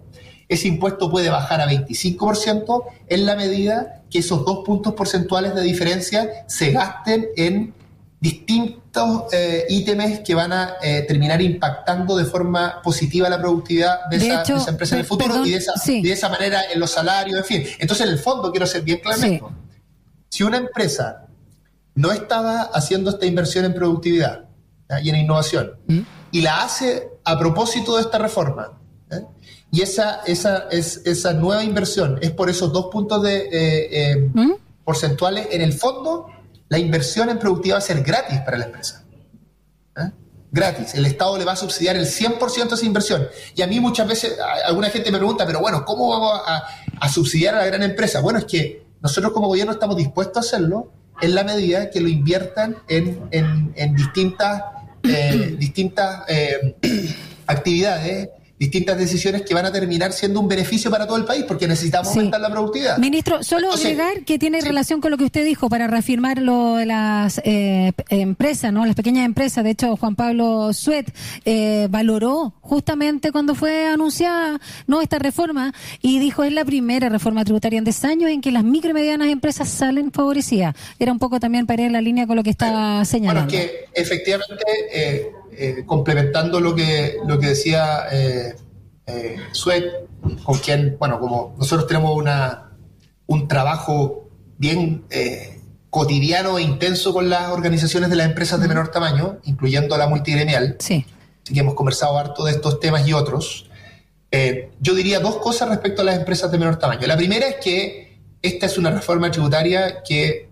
ese 0.48 0.68
impuesto 0.68 1.12
puede 1.12 1.30
bajar 1.30 1.62
a 1.62 1.68
25% 1.68 2.84
en 3.08 3.26
la 3.26 3.36
medida 3.36 4.04
que 4.10 4.20
esos 4.20 4.44
dos 4.44 4.66
puntos 4.66 4.94
porcentuales 4.94 5.54
de 5.54 5.62
diferencia 5.62 6.46
se 6.48 6.72
gasten 6.72 7.30
en 7.38 7.74
distintos 8.20 9.34
eh, 9.34 9.66
ítems 9.70 10.20
que 10.20 10.36
van 10.36 10.54
a 10.54 10.76
eh, 10.82 11.04
terminar 11.08 11.42
impactando 11.42 12.18
de 12.18 12.26
forma 12.26 12.82
positiva 12.82 13.30
la 13.30 13.40
productividad 13.40 14.06
de, 14.10 14.18
esa, 14.18 14.70
empresa 14.70 14.96
en 14.96 15.02
el 15.02 15.06
futuro 15.06 15.46
y 15.46 15.52
de 15.52 15.58
esa, 15.58 15.74
de 15.86 16.12
esa 16.12 16.30
manera 16.30 16.62
en 16.72 16.80
los 16.80 16.92
salarios, 16.92 17.38
en 17.38 17.46
fin. 17.46 17.64
Entonces, 17.80 18.06
en 18.08 18.14
el 18.14 18.20
fondo, 18.20 18.52
quiero 18.52 18.66
ser 18.66 18.82
bien 18.82 19.00
claro, 19.00 19.52
si 20.30 20.44
una 20.44 20.58
empresa 20.58 21.28
no 21.96 22.12
estaba 22.12 22.62
haciendo 22.62 23.10
esta 23.10 23.26
inversión 23.26 23.66
en 23.66 23.74
productividad 23.74 24.46
y 25.04 25.10
en 25.10 25.16
innovación, 25.16 25.72
¿Mm? 25.88 26.00
y 26.32 26.42
la 26.42 26.64
hace 26.64 27.10
a 27.24 27.40
propósito 27.40 27.96
de 27.96 28.02
esta 28.02 28.18
reforma. 28.18 28.78
Y 29.74 29.82
esa, 29.82 30.22
esa, 30.26 30.68
es, 30.70 31.02
esa 31.06 31.32
nueva 31.32 31.64
inversión 31.64 32.20
es 32.22 32.32
por 32.32 32.50
esos 32.50 32.74
dos 32.74 32.88
puntos 32.88 33.24
de, 33.24 33.38
eh, 33.38 34.12
eh, 34.12 34.30
¿Mm? 34.34 34.52
porcentuales. 34.84 35.48
En 35.52 35.62
el 35.62 35.72
fondo, 35.72 36.28
la 36.68 36.78
inversión 36.78 37.30
en 37.30 37.40
productividad 37.40 37.76
va 37.76 37.80
a 37.80 37.82
ser 37.82 38.04
gratis 38.04 38.40
para 38.40 38.58
la 38.58 38.66
empresa. 38.66 39.06
Gratis. 40.54 40.96
El 40.96 41.06
Estado 41.06 41.38
le 41.38 41.46
va 41.46 41.54
a 41.54 41.56
subsidiar 41.56 41.96
el 41.96 42.06
100% 42.06 42.68
de 42.68 42.76
esa 42.76 42.86
inversión. 42.86 43.26
Y 43.56 43.62
a 43.62 43.68
mí 43.68 43.80
muchas 43.80 44.06
veces, 44.06 44.38
alguna 44.66 44.90
gente 44.90 45.10
me 45.10 45.18
pregunta, 45.18 45.46
pero 45.46 45.62
bueno, 45.62 45.86
¿cómo 45.86 46.10
vamos 46.10 46.42
a, 46.46 46.68
a 47.00 47.10
subsidiar 47.10 47.56
a 47.56 47.60
la 47.60 47.68
gran 47.68 47.84
empresa? 47.84 48.20
Bueno, 48.20 48.40
es 48.40 48.46
que 48.46 48.86
nosotros 49.02 49.32
como 49.32 49.48
gobierno 49.48 49.72
estamos 49.72 49.96
dispuestos 49.96 50.36
a 50.36 50.40
hacerlo 50.42 50.92
en 51.22 51.36
la 51.36 51.44
medida 51.44 51.90
que 51.90 52.02
lo 52.02 52.08
inviertan 52.08 52.78
en, 52.88 53.20
en, 53.32 53.96
distintas, 53.96 54.64
eh, 55.04 55.56
distintas 55.58 56.24
eh, 56.28 56.76
actividades 57.48 58.30
distintas 58.62 58.96
decisiones 58.96 59.42
que 59.42 59.56
van 59.56 59.66
a 59.66 59.72
terminar 59.72 60.14
siendo 60.14 60.40
un 60.40 60.48
beneficio 60.48 60.92
para 60.92 61.08
todo 61.08 61.18
el 61.18 61.26
país 61.26 61.46
porque 61.48 61.68
necesitamos 61.68 62.10
aumentar 62.10 62.40
la 62.40 62.52
productividad. 62.52 63.00
Ministro, 63.00 63.42
solo 63.42 63.72
agregar 63.74 64.24
que 64.24 64.38
tiene 64.38 64.62
relación 64.62 65.02
con 65.02 65.10
lo 65.10 65.18
que 65.18 65.24
usted 65.24 65.44
dijo 65.44 65.68
para 65.68 65.88
reafirmar 65.88 66.38
lo 66.38 66.76
de 66.76 66.86
las 66.86 67.42
eh, 67.44 67.92
empresas, 68.10 68.72
¿no? 68.72 68.86
Las 68.86 68.96
pequeñas 68.96 69.26
empresas. 69.26 69.64
De 69.64 69.72
hecho, 69.72 69.98
Juan 69.98 70.16
Pablo 70.16 70.74
Suet 70.74 71.12
eh, 71.44 71.88
valoró 71.90 72.54
justamente 72.62 73.32
cuando 73.32 73.56
fue 73.56 73.88
anunciada 73.88 74.62
no 74.86 75.02
esta 75.02 75.18
reforma 75.18 75.74
y 76.00 76.20
dijo 76.20 76.44
es 76.44 76.54
la 76.54 76.64
primera 76.64 77.10
reforma 77.10 77.44
tributaria 77.44 77.80
en 77.80 77.84
10 77.84 78.06
años 78.06 78.30
en 78.30 78.42
que 78.42 78.52
las 78.52 78.64
micro 78.64 78.92
y 78.92 78.94
medianas 78.94 79.30
empresas 79.30 79.70
salen 79.70 80.12
favorecidas. 80.12 80.76
Era 81.00 81.12
un 81.12 81.18
poco 81.18 81.40
también 81.40 81.66
para 81.66 81.82
ir 81.82 81.88
en 81.88 81.94
la 81.94 82.02
línea 82.02 82.28
con 82.28 82.36
lo 82.36 82.44
que 82.44 82.52
estaba 82.52 83.04
señalando. 83.06 83.52
Bueno, 83.52 83.64
es 83.64 83.72
que 83.72 84.02
efectivamente 84.02 84.64
eh, 84.94 85.32
eh, 85.54 85.84
complementando 85.86 86.60
lo 86.60 86.74
que, 86.74 87.18
lo 87.26 87.40
que 87.40 87.48
decía 87.48 88.08
eh, 88.12 88.56
eh 89.06 89.38
con 90.44 90.58
quien, 90.60 90.98
bueno, 91.00 91.20
como 91.20 91.56
nosotros 91.58 91.88
tenemos 91.88 92.16
una, 92.16 92.72
un 93.26 93.48
trabajo 93.48 94.30
bien 94.58 95.04
eh, 95.10 95.60
cotidiano 95.90 96.60
e 96.60 96.62
intenso 96.62 97.12
con 97.12 97.28
las 97.28 97.50
organizaciones 97.50 98.10
de 98.12 98.16
las 98.16 98.28
empresas 98.28 98.62
de 98.62 98.68
menor 98.68 98.90
tamaño, 98.90 99.40
incluyendo 99.44 99.98
la 99.98 100.08
multigremial. 100.08 100.78
Sí. 100.80 101.06
Así 101.44 101.54
que 101.54 101.60
hemos 101.60 101.74
conversado 101.74 102.18
harto 102.18 102.46
de 102.46 102.52
estos 102.52 102.80
temas 102.80 103.08
y 103.08 103.14
otros. 103.14 103.68
yo 104.80 104.94
diría 104.94 105.20
dos 105.20 105.38
cosas 105.38 105.70
respecto 105.70 106.04
a 106.04 106.06
las 106.06 106.18
empresas 106.18 106.52
de 106.52 106.60
menor 106.60 106.78
tamaño. 106.78 107.08
La 107.08 107.18
primera 107.18 107.48
es 107.48 107.56
que 107.56 108.20
esta 108.42 108.68
es 108.68 108.78
una 108.78 108.92
reforma 108.92 109.32
tributaria 109.32 110.04
que 110.04 110.50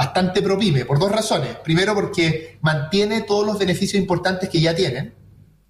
bastante 0.00 0.40
propime, 0.40 0.86
por 0.86 0.98
dos 0.98 1.12
razones. 1.12 1.56
Primero, 1.62 1.94
porque 1.94 2.58
mantiene 2.62 3.20
todos 3.20 3.46
los 3.46 3.58
beneficios 3.58 4.00
importantes 4.00 4.48
que 4.48 4.58
ya 4.58 4.74
tienen. 4.74 5.12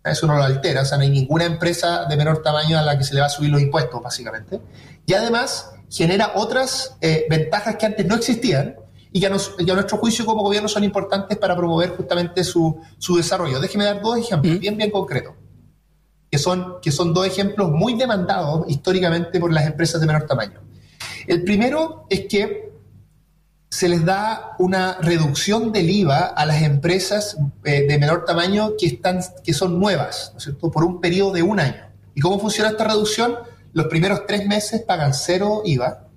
Eso 0.05 0.29
no 0.29 0.37
lo 0.37 0.45
altera, 0.45 0.83
o 0.83 0.85
sea, 0.85 0.99
no 0.99 1.03
hay 1.03 1.11
ninguna 1.11 1.47
empresa 1.47 2.05
de 2.05 2.17
menor 2.17 2.41
tamaño 2.41 2.79
a 2.79 2.83
la 2.83 2.97
que 2.97 3.03
se 3.03 3.13
le 3.13 3.21
va 3.21 3.27
a 3.27 3.29
subir 3.29 3.51
los 3.51 3.61
impuestos, 3.61 4.01
básicamente. 4.01 4.61
Y 5.05 5.15
además 5.15 5.73
genera 5.91 6.35
otras 6.37 6.97
eh, 7.01 7.27
ventajas 7.29 7.75
que 7.75 7.87
antes 7.87 8.07
no 8.07 8.15
existían 8.15 8.77
y 9.11 9.19
que 9.19 9.27
a, 9.27 9.31
nuestro 9.31 9.99
juicio 9.99 10.25
como 10.25 10.45
gobierno 10.45 10.69
son 10.69 10.85
importantes 10.85 11.37
para 11.37 11.57
promover 11.57 11.91
justamente 11.97 12.45
su, 12.45 12.81
desarrollo. 13.17 13.59
Déjeme 13.59 13.83
dar 13.83 14.01
dos 14.01 14.17
ejemplos 14.17 14.61
bien, 14.61 14.77
bien 14.77 14.91
concretos, 14.93 15.35
que 16.31 16.39
son, 16.39 16.77
que 16.81 16.93
son 16.93 17.13
dos 17.13 17.27
ejemplos 17.27 17.73
muy 17.73 17.95
demandados 17.95 18.65
históricamente 18.69 19.41
por 19.41 19.53
las 19.53 19.67
empresas 19.67 20.01
de 20.01 20.07
menor 20.07 20.25
tamaño. 20.29 20.61
El 21.27 21.43
primero 21.43 22.07
es 22.09 22.27
que 22.27 22.70
se 23.71 23.89
les 23.89 24.05
da 24.05 24.57
una 24.59 24.99
reducción 25.00 25.71
del 25.71 25.89
IVA 25.91 26.27
a 26.27 26.45
las 26.45 26.62
empresas 26.62 27.37
eh, 27.65 27.87
de 27.87 27.99
menor 27.99 28.25
tamaño 28.25 28.73
que, 28.79 28.87
están, 28.87 29.21
que 29.45 29.55
son 29.55 29.79
nuevas, 29.79 30.31
¿no 30.33 30.39
es 30.39 30.45
cierto?, 30.45 30.71
por 30.71 30.85
un 30.85 31.00
periodo 31.00 31.33
de 31.33 31.43
un 31.43 31.61
año. 31.61 31.89
¿Y 32.15 32.21
cómo 32.21 32.41
funciona 32.41 32.71
esta 32.71 32.89
reducción? 32.89 33.37
Los 33.73 33.87
primeros 33.87 34.27
tres 34.27 34.45
meses 34.47 34.83
pagan 34.83 35.15
cero 35.15 35.62
IVA, 35.65 36.09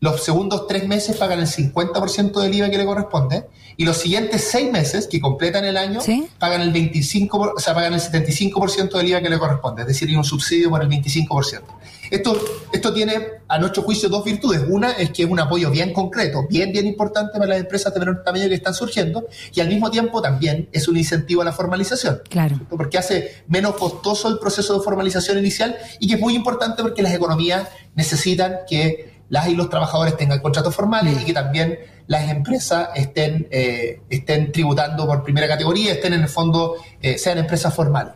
los 0.00 0.22
segundos 0.22 0.66
tres 0.66 0.86
meses 0.86 1.16
pagan 1.16 1.40
el 1.40 1.46
50% 1.46 2.40
del 2.40 2.54
IVA 2.54 2.70
que 2.70 2.78
le 2.78 2.86
corresponde 2.86 3.46
y 3.76 3.84
los 3.84 3.96
siguientes 3.96 4.48
seis 4.50 4.70
meses 4.70 5.06
que 5.06 5.20
completan 5.20 5.64
el 5.64 5.76
año 5.76 6.00
pagan 6.38 6.60
el 6.60 6.72
25, 6.72 7.54
o 7.56 7.60
sea, 7.60 7.74
pagan 7.74 7.94
el 7.94 8.00
75% 8.00 8.90
del 8.92 9.08
IVA 9.08 9.22
que 9.22 9.30
le 9.30 9.38
corresponde, 9.38 9.82
es 9.82 9.88
decir, 9.88 10.08
hay 10.08 10.16
un 10.16 10.24
subsidio 10.24 10.70
por 10.70 10.82
el 10.82 10.88
25%. 10.88 11.62
Esto, 12.10 12.40
esto 12.72 12.94
tiene, 12.94 13.14
a 13.48 13.58
nuestro 13.58 13.82
juicio, 13.82 14.08
dos 14.08 14.24
virtudes. 14.24 14.62
Una 14.66 14.92
es 14.92 15.10
que 15.10 15.24
es 15.24 15.30
un 15.30 15.38
apoyo 15.40 15.70
bien 15.70 15.92
concreto, 15.92 16.46
bien, 16.48 16.72
bien 16.72 16.86
importante 16.86 17.32
para 17.32 17.46
las 17.46 17.58
empresas 17.58 17.92
de 17.92 18.00
menor 18.00 18.22
tamaño 18.24 18.48
que 18.48 18.54
están 18.54 18.74
surgiendo, 18.74 19.26
y 19.54 19.60
al 19.60 19.68
mismo 19.68 19.90
tiempo 19.90 20.22
también 20.22 20.68
es 20.72 20.88
un 20.88 20.96
incentivo 20.96 21.42
a 21.42 21.44
la 21.44 21.52
formalización. 21.52 22.22
Claro. 22.28 22.60
Porque 22.70 22.98
hace 22.98 23.42
menos 23.46 23.74
costoso 23.74 24.28
el 24.28 24.38
proceso 24.38 24.78
de 24.78 24.84
formalización 24.84 25.38
inicial 25.38 25.76
y 26.00 26.08
que 26.08 26.14
es 26.14 26.20
muy 26.20 26.34
importante 26.34 26.82
porque 26.82 27.02
las 27.02 27.12
economías 27.12 27.68
necesitan 27.94 28.60
que 28.68 29.17
las 29.28 29.48
y 29.48 29.54
los 29.54 29.68
trabajadores 29.68 30.16
tengan 30.16 30.40
contratos 30.40 30.74
formales 30.74 31.20
y 31.20 31.24
que 31.24 31.32
también 31.32 31.78
las 32.06 32.30
empresas 32.30 32.88
estén, 32.94 33.46
eh, 33.50 34.00
estén 34.08 34.52
tributando 34.52 35.06
por 35.06 35.22
primera 35.22 35.46
categoría, 35.46 35.92
estén 35.92 36.14
en 36.14 36.22
el 36.22 36.28
fondo, 36.28 36.76
eh, 37.00 37.18
sean 37.18 37.38
empresas 37.38 37.74
formales. 37.74 38.14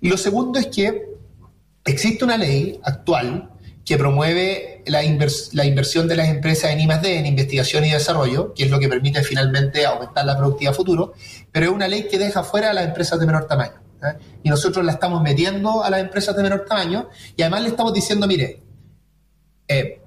Y 0.00 0.08
lo 0.08 0.16
segundo 0.16 0.58
es 0.58 0.66
que 0.66 1.16
Existe 1.86 2.24
una 2.24 2.36
ley 2.36 2.80
actual 2.82 3.50
que 3.84 3.96
promueve 3.96 4.82
la, 4.86 5.02
la, 5.52 5.64
inversión 5.64 6.08
de 6.08 6.16
las 6.16 6.28
empresas 6.28 6.72
en 6.72 6.80
I+.D., 6.80 7.18
en 7.18 7.26
investigación 7.26 7.84
y 7.84 7.92
desarrollo, 7.92 8.52
que 8.54 8.64
es 8.64 8.70
lo 8.70 8.80
que 8.80 8.88
permite 8.88 9.22
finalmente 9.22 9.86
aumentar 9.86 10.26
la 10.26 10.36
productividad 10.36 10.74
futuro, 10.74 11.14
pero 11.52 11.66
es 11.66 11.72
una 11.72 11.86
ley 11.86 12.08
que 12.08 12.18
deja 12.18 12.42
fuera 12.42 12.70
a 12.70 12.72
las 12.72 12.86
empresas 12.86 13.20
de 13.20 13.26
menor 13.26 13.46
tamaño. 13.46 13.80
Y 14.42 14.50
nosotros 14.50 14.84
la 14.84 14.92
estamos 14.92 15.22
metiendo 15.22 15.84
a 15.84 15.90
las 15.90 16.00
empresas 16.00 16.36
de 16.36 16.42
menor 16.42 16.64
tamaño 16.68 17.08
y 17.36 17.42
además 17.42 17.62
le 17.62 17.68
estamos 17.68 17.94
diciendo, 17.94 18.26
mire, 18.26 18.62
eh, 19.68 20.00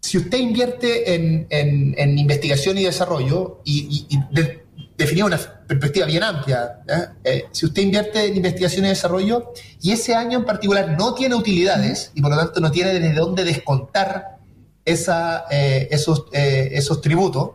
si 0.00 0.18
usted 0.18 0.38
invierte 0.38 1.14
en, 1.14 2.18
investigación 2.18 2.78
y 2.78 2.84
desarrollo 2.84 3.60
y, 3.64 4.06
y, 4.08 4.18
definir 5.00 5.24
una 5.24 5.38
perspectiva 5.66 6.06
bien 6.06 6.22
amplia. 6.22 6.82
Eh, 7.24 7.46
si 7.52 7.64
usted 7.66 7.82
invierte 7.82 8.26
en 8.26 8.36
investigación 8.36 8.84
y 8.84 8.88
desarrollo 8.88 9.52
y 9.80 9.92
ese 9.92 10.14
año 10.14 10.38
en 10.38 10.44
particular 10.44 10.96
no 10.98 11.14
tiene 11.14 11.34
utilidades 11.34 12.12
y 12.14 12.20
por 12.20 12.30
lo 12.30 12.36
tanto 12.36 12.60
no 12.60 12.70
tiene 12.70 12.92
desde 12.92 13.14
dónde 13.14 13.44
descontar 13.44 14.38
esa, 14.84 15.46
eh, 15.50 15.88
esos, 15.90 16.26
eh, 16.32 16.70
esos 16.72 17.00
tributos, 17.00 17.52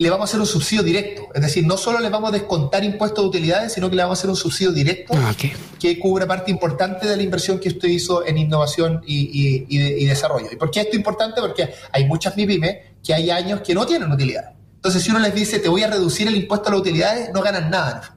le 0.00 0.08
vamos 0.08 0.24
a 0.24 0.28
hacer 0.30 0.40
un 0.40 0.46
subsidio 0.46 0.82
directo. 0.82 1.28
Es 1.34 1.42
decir, 1.42 1.66
no 1.66 1.76
solo 1.76 2.00
le 2.00 2.08
vamos 2.08 2.30
a 2.30 2.32
descontar 2.32 2.82
impuestos 2.82 3.22
de 3.22 3.28
utilidades, 3.28 3.74
sino 3.74 3.90
que 3.90 3.96
le 3.96 4.02
vamos 4.02 4.18
a 4.18 4.20
hacer 4.20 4.30
un 4.30 4.36
subsidio 4.36 4.72
directo 4.72 5.12
Ah, 5.14 5.34
que 5.78 5.98
cubra 5.98 6.26
parte 6.26 6.50
importante 6.50 7.06
de 7.06 7.18
la 7.18 7.22
inversión 7.22 7.60
que 7.60 7.68
usted 7.68 7.86
hizo 7.86 8.24
en 8.24 8.38
innovación 8.38 9.02
y, 9.06 9.66
y 9.68 10.06
desarrollo. 10.06 10.48
¿Y 10.50 10.56
por 10.56 10.70
qué 10.70 10.80
esto 10.80 10.92
es 10.92 10.96
importante? 10.96 11.42
Porque 11.42 11.68
hay 11.92 12.06
muchas 12.06 12.34
MIPIMES 12.34 12.76
que 13.04 13.12
hay 13.12 13.28
años 13.28 13.60
que 13.60 13.74
no 13.74 13.84
tienen 13.84 14.10
utilidades. 14.10 14.56
Entonces, 14.76 15.02
si 15.02 15.10
uno 15.10 15.18
les 15.18 15.34
dice, 15.34 15.58
te 15.58 15.68
voy 15.68 15.82
a 15.82 15.88
reducir 15.88 16.26
el 16.28 16.34
impuesto 16.34 16.70
a 16.70 16.72
las 16.72 16.80
utilidades, 16.80 17.28
no 17.34 17.42
ganan 17.42 17.68
nada. 17.68 18.16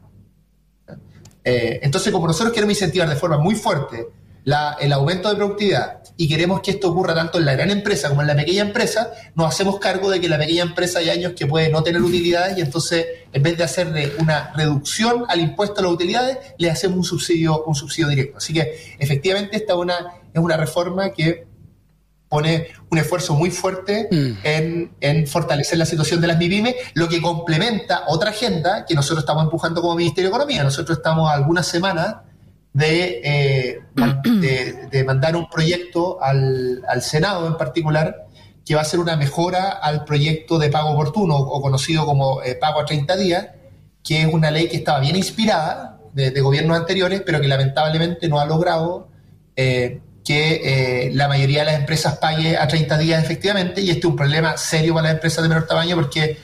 Eh, 1.43 1.81
entonces, 1.83 2.13
como 2.13 2.27
nosotros 2.27 2.53
queremos 2.53 2.77
incentivar 2.77 3.09
de 3.09 3.17
forma 3.17 3.37
muy 3.39 3.55
fuerte 3.55 4.07
el 4.45 4.93
aumento 4.93 5.29
de 5.29 5.35
productividad 5.35 6.03
y 6.17 6.27
queremos 6.27 6.61
que 6.61 6.71
esto 6.71 6.91
ocurra 6.91 7.15
tanto 7.15 7.39
en 7.39 7.45
la 7.45 7.53
gran 7.53 7.71
empresa 7.71 8.09
como 8.09 8.21
en 8.21 8.27
la 8.27 8.35
pequeña 8.35 8.61
empresa, 8.61 9.11
nos 9.35 9.47
hacemos 9.47 9.79
cargo 9.79 10.09
de 10.09 10.19
que 10.19 10.25
en 10.27 10.31
la 10.31 10.37
pequeña 10.37 10.63
empresa 10.63 10.99
hay 10.99 11.09
años 11.09 11.33
que 11.33 11.47
puede 11.47 11.69
no 11.69 11.81
tener 11.81 12.01
utilidades 12.01 12.57
y 12.57 12.61
entonces 12.61 13.05
en 13.31 13.41
vez 13.41 13.57
de 13.57 13.63
hacerle 13.63 14.11
una 14.19 14.51
reducción 14.55 15.25
al 15.27 15.39
impuesto 15.39 15.79
a 15.79 15.83
las 15.83 15.91
utilidades, 15.91 16.37
le 16.57 16.69
hacemos 16.69 16.97
un 16.97 17.03
subsidio, 17.03 17.63
un 17.63 17.73
subsidio 17.73 18.09
directo. 18.09 18.37
Así 18.37 18.53
que 18.53 18.95
efectivamente 18.99 19.57
esta 19.57 19.75
una, 19.75 19.95
es 20.33 20.41
una 20.41 20.57
reforma 20.57 21.11
que 21.11 21.47
pone 22.33 22.67
un 22.89 22.97
esfuerzo 22.97 23.35
muy 23.35 23.51
fuerte 23.51 24.07
mm. 24.09 24.89
en, 25.01 25.27
fortalecer 25.27 25.77
la 25.77 25.85
situación 25.85 26.19
de 26.19 26.27
las 26.27 26.37
MIPIMES, 26.37 26.75
lo 26.95 27.07
que 27.07 27.21
complementa 27.21 28.05
otra 28.07 28.31
agenda 28.31 28.85
que 28.85 28.95
nosotros 28.95 29.19
estamos 29.19 29.43
empujando 29.43 29.81
como 29.81 29.95
Ministerio 29.95 30.29
de 30.29 30.35
Economía. 30.35 30.63
Nosotros 30.63 30.97
estamos 30.97 31.29
algunas 31.29 31.67
semanas 31.67 32.15
eh, 32.79 33.81
de, 34.23 34.87
de, 34.91 35.03
mandar 35.03 35.35
un 35.35 35.47
proyecto 35.49 36.21
al, 36.21 36.81
Senado 37.01 37.47
en 37.47 37.57
particular 37.57 38.27
que 38.65 38.75
va 38.75 38.81
a 38.81 38.85
ser 38.85 38.99
una 38.99 39.15
mejora 39.17 39.69
al 39.69 40.05
proyecto 40.05 40.57
de 40.57 40.69
pago 40.69 40.91
oportuno 40.91 41.35
o 41.35 41.61
conocido 41.61 42.05
como 42.05 42.41
eh, 42.41 42.55
pago 42.55 42.79
a 42.79 42.85
30 42.85 43.15
días, 43.17 43.47
que 44.03 44.21
es 44.21 44.33
una 44.33 44.51
ley 44.51 44.69
que 44.69 44.77
estaba 44.77 44.99
bien 44.99 45.15
inspirada 45.15 45.99
de, 46.13 46.39
gobiernos 46.41 46.77
anteriores, 46.77 47.21
pero 47.25 47.41
que 47.41 47.47
lamentablemente 47.47 48.27
no 48.29 48.39
ha 48.39 48.45
logrado 48.45 49.09
eh, 49.55 49.99
que 50.23 51.11
la 51.13 51.27
mayoría 51.27 51.59
de 51.59 51.65
las 51.65 51.79
empresas 51.79 52.17
pague 52.19 52.55
a 52.57 52.67
30 52.67 52.97
días 52.99 53.23
efectivamente, 53.23 53.81
y 53.81 53.89
este 53.89 53.99
es 53.99 54.05
un 54.05 54.15
problema 54.15 54.55
serio 54.57 54.93
para 54.93 55.07
las 55.07 55.15
empresas 55.15 55.43
de 55.43 55.49
menor 55.49 55.67
tamaño 55.67 55.95
porque 55.95 56.37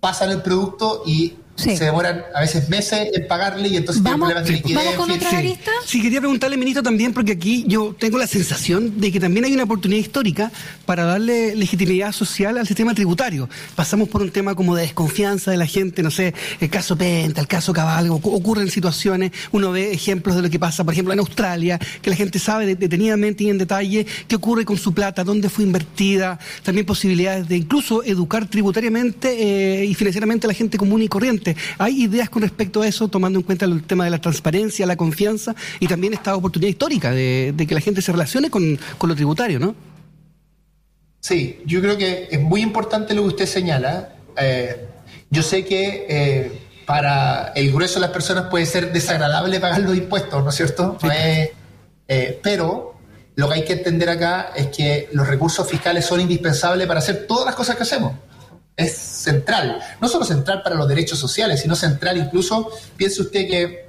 pasan 0.00 0.30
el 0.30 0.42
producto 0.42 1.02
y 1.06 1.34
se 1.56 1.84
demoran 1.84 2.24
a 2.34 2.40
veces 2.40 2.68
meses 2.68 3.08
en 3.12 3.26
pagarle 3.28 3.68
y 3.68 3.76
entonces 3.76 4.02
tienen 4.02 4.20
problemas 4.20 4.44
de 4.44 4.52
liquidez. 4.52 4.84
¿Vamos 4.84 4.94
con 4.94 5.10
otra 5.10 5.30
sí. 5.30 5.58
sí, 5.86 6.02
quería 6.02 6.20
preguntarle, 6.20 6.56
ministro, 6.56 6.82
también, 6.82 7.12
porque 7.12 7.32
aquí 7.32 7.64
yo 7.68 7.94
tengo 7.98 8.18
la 8.18 8.26
sensación 8.26 9.00
de 9.00 9.12
que 9.12 9.20
también 9.20 9.44
hay 9.44 9.52
una 9.52 9.64
oportunidad 9.64 10.00
histórica 10.00 10.50
para 10.84 11.04
darle 11.04 11.54
legitimidad 11.54 12.12
social 12.12 12.58
al 12.58 12.66
sistema 12.66 12.94
tributario. 12.94 13.48
Pasamos 13.74 14.08
por 14.08 14.22
un 14.22 14.30
tema 14.30 14.54
como 14.54 14.74
de 14.74 14.82
desconfianza 14.82 15.50
de 15.50 15.56
la 15.56 15.66
gente, 15.66 16.02
no 16.02 16.10
sé, 16.10 16.34
el 16.60 16.70
caso 16.70 16.96
Penta, 16.96 17.40
el 17.40 17.46
caso 17.46 17.72
Cabal, 17.72 18.10
ocurren 18.10 18.70
situaciones, 18.70 19.32
uno 19.52 19.70
ve 19.70 19.92
ejemplos 19.92 20.36
de 20.36 20.42
lo 20.42 20.50
que 20.50 20.58
pasa, 20.58 20.84
por 20.84 20.92
ejemplo, 20.92 21.12
en 21.12 21.20
Australia, 21.20 21.78
que 22.02 22.10
la 22.10 22.16
gente 22.16 22.38
sabe 22.38 22.74
detenidamente 22.74 23.44
y 23.44 23.50
en 23.50 23.58
detalle 23.58 24.06
qué 24.26 24.36
ocurre 24.36 24.64
con 24.64 24.76
su 24.76 24.92
plata, 24.92 25.24
dónde 25.24 25.48
fue 25.48 25.64
invertida, 25.64 26.38
también 26.62 26.86
posibilidades 26.86 27.48
de 27.48 27.56
incluso 27.56 28.02
educar 28.04 28.46
tributariamente 28.48 29.82
eh, 29.82 29.84
y 29.84 29.94
financieramente 29.94 30.46
a 30.46 30.48
la 30.48 30.54
gente 30.54 30.78
común 30.78 31.02
y 31.02 31.08
corriente. 31.08 31.43
¿Hay 31.78 32.04
ideas 32.04 32.30
con 32.30 32.42
respecto 32.42 32.82
a 32.82 32.86
eso, 32.86 33.08
tomando 33.08 33.38
en 33.38 33.44
cuenta 33.44 33.64
el 33.64 33.82
tema 33.84 34.04
de 34.04 34.10
la 34.10 34.20
transparencia, 34.20 34.86
la 34.86 34.96
confianza 34.96 35.54
y 35.80 35.86
también 35.86 36.14
esta 36.14 36.36
oportunidad 36.36 36.70
histórica 36.70 37.10
de, 37.10 37.54
que 37.68 37.74
la 37.74 37.80
gente 37.80 38.02
se 38.02 38.12
relacione 38.12 38.50
con, 38.50 38.78
lo 39.02 39.14
tributario, 39.14 39.58
¿no? 39.58 39.74
Sí, 41.20 41.62
yo 41.64 41.80
creo 41.80 41.96
que 41.96 42.28
es 42.30 42.40
muy 42.40 42.60
importante 42.60 43.14
lo 43.14 43.22
que 43.22 43.28
usted 43.28 43.46
señala. 43.46 44.14
Eh, 44.36 44.86
yo 45.30 45.42
sé 45.42 45.64
que 45.64 46.06
eh, 46.08 46.52
para 46.86 47.52
el 47.54 47.72
grueso 47.72 47.94
de 47.94 48.00
las 48.02 48.10
personas 48.10 48.46
puede 48.50 48.66
ser 48.66 48.92
desagradable 48.92 49.58
pagar 49.60 49.80
los 49.80 49.96
impuestos, 49.96 50.42
¿no 50.42 50.50
es 50.50 50.56
cierto? 50.56 50.98
Eh, 52.06 52.40
pero 52.42 52.94
lo 53.36 53.48
que 53.48 53.54
hay 53.54 53.64
que 53.64 53.72
entender 53.72 54.10
acá 54.10 54.52
es 54.54 54.66
que 54.68 55.08
los 55.12 55.26
recursos 55.26 55.66
fiscales 55.68 56.04
son 56.04 56.20
indispensables 56.20 56.86
para 56.86 56.98
hacer 56.98 57.26
todas 57.26 57.46
las 57.46 57.54
cosas 57.54 57.76
que 57.76 57.82
hacemos 57.82 58.12
es 58.76 58.92
central. 59.24 59.80
No 60.00 60.08
solo 60.08 60.24
central 60.24 60.62
para 60.62 60.76
los 60.76 60.86
derechos 60.86 61.18
sociales, 61.18 61.60
sino 61.60 61.74
central 61.74 62.18
incluso, 62.18 62.70
piense 62.96 63.22
usted 63.22 63.48
que 63.48 63.86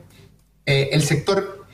eh, 0.65 0.89
el 0.91 1.03
sector, 1.03 1.65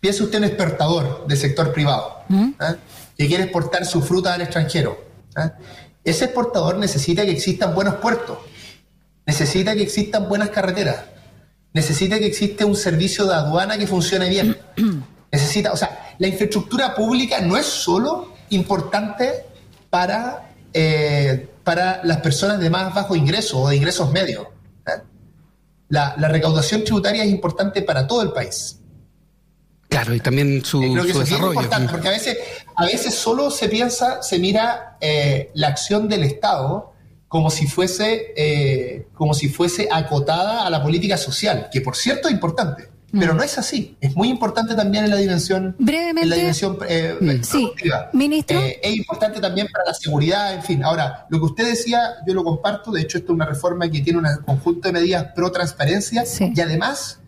piense 0.00 0.22
usted 0.22 0.38
en 0.38 0.44
exportador 0.44 1.26
del 1.26 1.38
sector 1.38 1.72
privado, 1.72 2.22
¿Mm? 2.28 2.50
¿ah? 2.58 2.76
que 3.16 3.26
quiere 3.26 3.44
exportar 3.44 3.86
su 3.86 4.02
fruta 4.02 4.34
al 4.34 4.42
extranjero. 4.42 5.02
¿ah? 5.34 5.52
Ese 6.04 6.26
exportador 6.26 6.76
necesita 6.76 7.24
que 7.24 7.32
existan 7.32 7.74
buenos 7.74 7.94
puertos, 7.96 8.38
necesita 9.26 9.74
que 9.74 9.82
existan 9.82 10.28
buenas 10.28 10.50
carreteras, 10.50 10.96
necesita 11.72 12.18
que 12.18 12.26
exista 12.26 12.66
un 12.66 12.76
servicio 12.76 13.24
de 13.26 13.34
aduana 13.34 13.78
que 13.78 13.86
funcione 13.86 14.28
bien. 14.28 14.56
necesita, 15.32 15.72
o 15.72 15.76
sea, 15.76 16.14
la 16.18 16.28
infraestructura 16.28 16.94
pública 16.94 17.40
no 17.40 17.56
es 17.56 17.64
solo 17.64 18.34
importante 18.50 19.46
para 19.88 20.50
eh, 20.74 21.48
para 21.64 22.00
las 22.04 22.18
personas 22.18 22.60
de 22.60 22.70
más 22.70 22.94
bajo 22.94 23.16
ingreso 23.16 23.60
o 23.60 23.68
de 23.68 23.76
ingresos 23.76 24.10
medios. 24.10 24.46
¿eh? 24.86 25.02
La, 25.88 26.14
recaudación 26.16 26.84
tributaria 26.84 27.24
es 27.24 27.30
importante 27.30 27.82
para 27.82 28.06
todo 28.06 28.22
el 28.22 28.32
país. 28.32 28.78
Claro, 29.88 30.14
y 30.14 30.20
también 30.20 30.64
su, 30.64 30.80
Creo 30.80 31.04
que 31.04 31.10
Es 31.10 31.30
importante, 31.30 31.92
porque 31.92 32.08
a 32.08 32.12
veces, 32.12 32.38
a 32.74 32.86
veces 32.86 33.14
solo 33.14 33.50
se 33.50 33.68
piensa, 33.68 34.22
se 34.22 34.38
mira 34.38 34.96
eh, 35.00 35.50
la 35.54 35.68
acción 35.68 36.08
del 36.08 36.22
Estado 36.24 36.92
como 37.28 37.50
si 37.50 37.66
fuese, 37.66 38.34
eh, 38.36 39.06
como 39.14 39.32
si 39.32 39.48
fuese 39.48 39.88
acotada 39.90 40.66
a 40.66 40.70
la 40.70 40.82
política 40.82 41.16
social, 41.16 41.70
que 41.72 41.80
por 41.80 41.96
cierto 41.96 42.28
es 42.28 42.34
importante. 42.34 42.90
Pero 43.12 43.34
mm. 43.34 43.36
no 43.36 43.42
es 43.42 43.58
así. 43.58 43.96
Es 44.00 44.16
muy 44.16 44.28
importante 44.28 44.74
también 44.74 45.04
en 45.04 45.10
la 45.10 45.16
dimensión. 45.16 45.76
Brevemente. 45.78 46.22
En 46.22 46.30
la 46.30 46.36
dimensión 46.36 46.78
eh, 46.88 47.16
mm. 47.20 47.42
sí. 47.42 47.70
Ministro. 48.14 48.58
Eh, 48.58 48.80
es 48.82 48.96
importante 48.96 49.40
también 49.40 49.68
para 49.70 49.84
la 49.84 49.94
seguridad, 49.94 50.54
en 50.54 50.62
fin. 50.62 50.82
Ahora, 50.82 51.26
lo 51.28 51.38
que 51.38 51.44
usted 51.44 51.66
decía, 51.68 52.00
yo 52.26 52.32
lo 52.32 52.42
comparto. 52.42 52.90
De 52.90 53.02
hecho, 53.02 53.18
esto 53.18 53.32
es 53.32 53.34
una 53.34 53.46
reforma 53.46 53.90
que 53.90 54.00
tiene 54.00 54.18
un 54.18 54.26
conjunto 54.44 54.88
de 54.88 54.92
medidas 54.92 55.26
pro 55.34 55.52
transparencia 55.52 56.24
y 56.54 56.60
además 56.60 57.20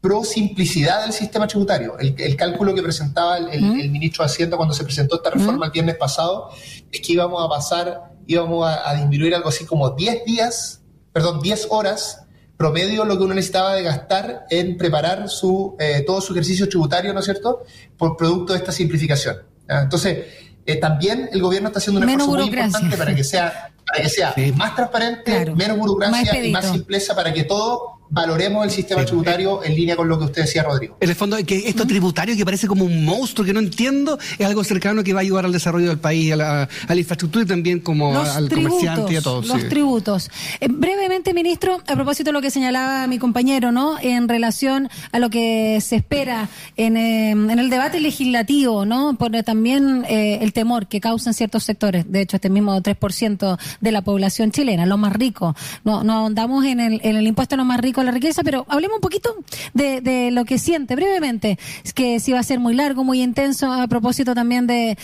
pro 0.00 0.24
simplicidad 0.24 1.02
del 1.02 1.12
sistema 1.12 1.46
tributario. 1.46 1.98
El, 1.98 2.36
cálculo 2.36 2.74
que 2.74 2.82
presentaba 2.82 3.38
el, 3.38 3.60
mm. 3.60 3.90
ministro 3.90 4.24
de 4.24 4.30
Hacienda 4.30 4.56
cuando 4.56 4.74
se 4.74 4.84
presentó 4.84 5.16
esta 5.16 5.30
reforma 5.30 5.66
el 5.66 5.72
viernes 5.72 5.96
pasado 5.96 6.50
es 6.90 7.00
que 7.00 7.12
íbamos 7.12 7.44
a 7.44 7.48
pasar, 7.48 8.12
íbamos 8.26 8.66
a, 8.66 8.88
a 8.88 8.94
disminuir 8.94 9.34
algo 9.34 9.48
así 9.48 9.64
como 9.64 9.90
10 9.90 10.24
días, 10.24 10.82
perdón, 11.12 11.40
10 11.40 11.68
horas 11.70 12.21
promedio 12.62 13.04
lo 13.04 13.18
que 13.18 13.24
uno 13.24 13.34
necesitaba 13.34 13.74
de 13.74 13.82
gastar 13.82 14.46
en 14.48 14.76
preparar 14.76 15.28
su, 15.28 15.74
eh, 15.80 16.04
todo 16.06 16.20
su 16.20 16.32
ejercicio 16.32 16.68
tributario, 16.68 17.12
¿no 17.12 17.18
es 17.18 17.24
cierto?, 17.24 17.64
por 17.98 18.16
producto 18.16 18.52
de 18.52 18.60
esta 18.60 18.70
simplificación. 18.70 19.38
Entonces, 19.68 20.26
eh, 20.64 20.76
también 20.76 21.28
el 21.32 21.42
gobierno 21.42 21.70
está 21.70 21.80
haciendo 21.80 22.00
un 22.00 22.08
esfuerzo 22.08 22.30
muy 22.30 22.44
importante 22.44 22.96
para 22.96 23.14
que 23.16 23.24
sea, 23.24 23.72
para 23.84 24.02
que 24.04 24.08
sea 24.08 24.34
más 24.54 24.76
transparente, 24.76 25.52
menos 25.56 25.76
burocracia 25.76 26.44
y 26.44 26.52
más 26.52 26.70
simpleza 26.70 27.16
para 27.16 27.32
que 27.32 27.42
todo 27.42 27.91
valoremos 28.12 28.62
el 28.64 28.70
sistema 28.70 29.04
tributario 29.06 29.64
en 29.64 29.74
línea 29.74 29.96
con 29.96 30.06
lo 30.06 30.18
que 30.18 30.26
usted 30.26 30.42
decía, 30.42 30.62
Rodrigo. 30.62 30.98
En 31.00 31.08
el 31.08 31.14
fondo, 31.14 31.38
que 31.46 31.66
esto 31.66 31.86
tributario 31.86 32.36
que 32.36 32.44
parece 32.44 32.66
como 32.66 32.84
un 32.84 33.06
monstruo 33.06 33.44
que 33.44 33.54
no 33.54 33.60
entiendo, 33.60 34.18
es 34.38 34.46
algo 34.46 34.62
cercano 34.64 35.02
que 35.02 35.14
va 35.14 35.20
a 35.20 35.22
ayudar 35.22 35.46
al 35.46 35.52
desarrollo 35.52 35.88
del 35.88 35.98
país, 35.98 36.32
a 36.32 36.36
la, 36.36 36.68
infraestructura 36.94 37.44
y 37.44 37.48
también 37.48 37.80
como 37.80 38.16
al 38.20 38.50
comerciante 38.50 39.14
y 39.14 39.16
a 39.16 39.22
todos. 39.22 39.46
Los 39.46 39.66
tributos. 39.68 40.30
Eh, 40.60 40.68
brevemente, 40.70 41.32
ministro, 41.32 41.80
a 41.86 41.94
propósito 41.94 42.28
de 42.28 42.32
lo 42.34 42.42
que 42.42 42.50
señalaba 42.50 43.06
mi 43.06 43.18
compañero, 43.18 43.72
¿no? 43.72 43.96
En 43.98 44.28
relación 44.28 44.90
a 45.10 45.18
lo 45.18 45.30
que 45.30 45.80
se 45.80 45.96
espera 45.96 46.50
en, 46.76 46.98
eh, 46.98 47.30
el 47.32 47.70
debate 47.70 47.98
legislativo, 47.98 48.84
¿no? 48.84 49.14
Por 49.14 49.32
también 49.42 50.04
eh, 50.10 50.40
el 50.42 50.52
temor 50.52 50.86
que 50.86 51.00
causan 51.00 51.32
ciertos 51.32 51.64
sectores, 51.64 52.04
de 52.12 52.20
hecho, 52.20 52.36
este 52.36 52.50
mismo 52.50 52.78
3% 52.78 53.58
de 53.80 53.92
la 53.92 54.02
población 54.02 54.50
chilena, 54.50 54.84
los 54.84 54.98
más 54.98 55.14
ricos. 55.14 55.56
No, 55.84 56.04
no 56.04 56.26
andamos 56.26 56.66
en 56.66 56.78
el, 56.78 57.00
en 57.02 57.16
el 57.16 57.26
impuesto 57.26 57.54
a 57.54 57.58
los 57.58 57.66
más 57.66 57.80
ricos 57.80 58.01
la 58.06 58.12
riqueza, 58.12 58.42
pero 58.42 58.64
hablemos 58.68 58.96
un 58.96 59.00
poquito 59.00 59.34
de, 59.74 60.30
lo 60.32 60.44
que 60.44 60.58
siente 60.58 60.94
brevemente. 60.96 61.58
Es 61.84 61.92
que 61.92 62.20
si 62.20 62.32
va 62.32 62.40
a 62.40 62.42
ser 62.42 62.58
muy 62.60 62.74
largo, 62.74 63.04
muy 63.04 63.22
intenso, 63.22 63.72
a 63.72 63.86
propósito 63.88 64.34
también 64.34 64.66
de 64.66 64.96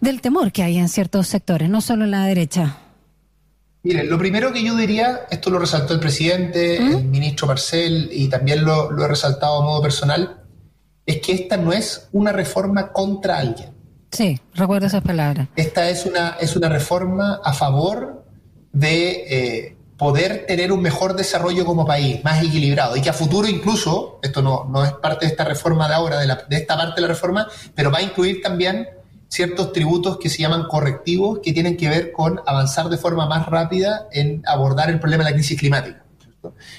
del 0.00 0.20
temor 0.20 0.50
que 0.50 0.64
hay 0.64 0.78
en 0.78 0.88
ciertos 0.88 1.28
sectores, 1.28 1.70
no 1.70 1.80
solo 1.80 2.04
en 2.04 2.10
la 2.10 2.24
derecha. 2.26 2.76
Mire, 3.84 4.02
lo 4.02 4.18
primero 4.18 4.52
que 4.52 4.64
yo 4.64 4.74
diría, 4.74 5.20
esto 5.30 5.48
lo 5.50 5.60
resaltó 5.60 5.94
el 5.94 6.00
presidente, 6.00 6.80
¿Mm? 6.80 6.92
el 6.92 7.04
ministro 7.04 7.46
Marcel, 7.46 8.10
y 8.12 8.28
también 8.28 8.64
lo, 8.64 8.90
lo 8.90 9.04
he 9.04 9.08
resaltado 9.08 9.62
a 9.62 9.64
modo 9.64 9.80
personal, 9.80 10.42
es 11.06 11.20
que 11.20 11.32
esta 11.32 11.56
no 11.56 11.72
es 11.72 12.08
una 12.10 12.32
reforma 12.32 12.92
contra 12.92 13.38
alguien. 13.38 13.70
Sí, 14.12 14.38
recuerdo 14.54 14.86
esas 14.86 15.02
palabras. 15.02 15.48
Esta 15.56 15.88
es 15.88 16.04
una, 16.04 16.36
es 16.40 16.54
una 16.54 16.68
reforma 16.68 17.40
a 17.42 17.52
favor 17.54 18.24
de 18.72 19.10
eh, 19.10 19.76
poder 20.02 20.46
tener 20.48 20.72
un 20.72 20.82
mejor 20.82 21.14
desarrollo 21.14 21.64
como 21.64 21.86
país, 21.86 22.24
más 22.24 22.42
equilibrado, 22.42 22.96
y 22.96 23.00
que 23.00 23.08
a 23.08 23.12
futuro 23.12 23.46
incluso, 23.46 24.18
esto 24.20 24.42
no, 24.42 24.64
no 24.68 24.84
es 24.84 24.90
parte 24.94 25.26
de 25.26 25.30
esta 25.30 25.44
reforma 25.44 25.86
de 25.86 25.94
ahora, 25.94 26.18
de, 26.18 26.56
esta 26.56 26.76
parte 26.76 26.96
de 26.96 27.02
la 27.02 27.06
reforma, 27.06 27.46
pero 27.76 27.92
va 27.92 27.98
a 27.98 28.02
incluir 28.02 28.42
también 28.42 28.88
ciertos 29.28 29.72
tributos 29.72 30.18
que 30.18 30.28
se 30.28 30.42
llaman 30.42 30.64
correctivos 30.64 31.38
que 31.40 31.52
tienen 31.52 31.76
que 31.76 31.88
ver 31.88 32.10
con 32.10 32.40
avanzar 32.48 32.88
de 32.88 32.96
forma 32.96 33.26
más 33.26 33.46
rápida 33.46 34.08
en 34.10 34.42
abordar 34.44 34.90
el 34.90 34.98
problema 34.98 35.22
de 35.22 35.30
la 35.30 35.36
crisis 35.36 35.56
climática. 35.56 36.02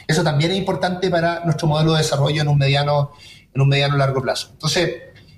Eso 0.06 0.22
también 0.22 0.52
es 0.52 0.58
importante 0.58 1.10
para 1.10 1.46
nuestro 1.46 1.70
modelo 1.70 1.94
de 1.94 2.00
desarrollo 2.00 2.42
en 2.42 2.50
un 2.50 2.58
mediano, 2.58 3.12
en 3.54 3.62
un 3.62 3.70
mediano 3.70 3.96
largo 3.96 4.22
plazo. 4.22 4.50
Entonces, 4.52 4.96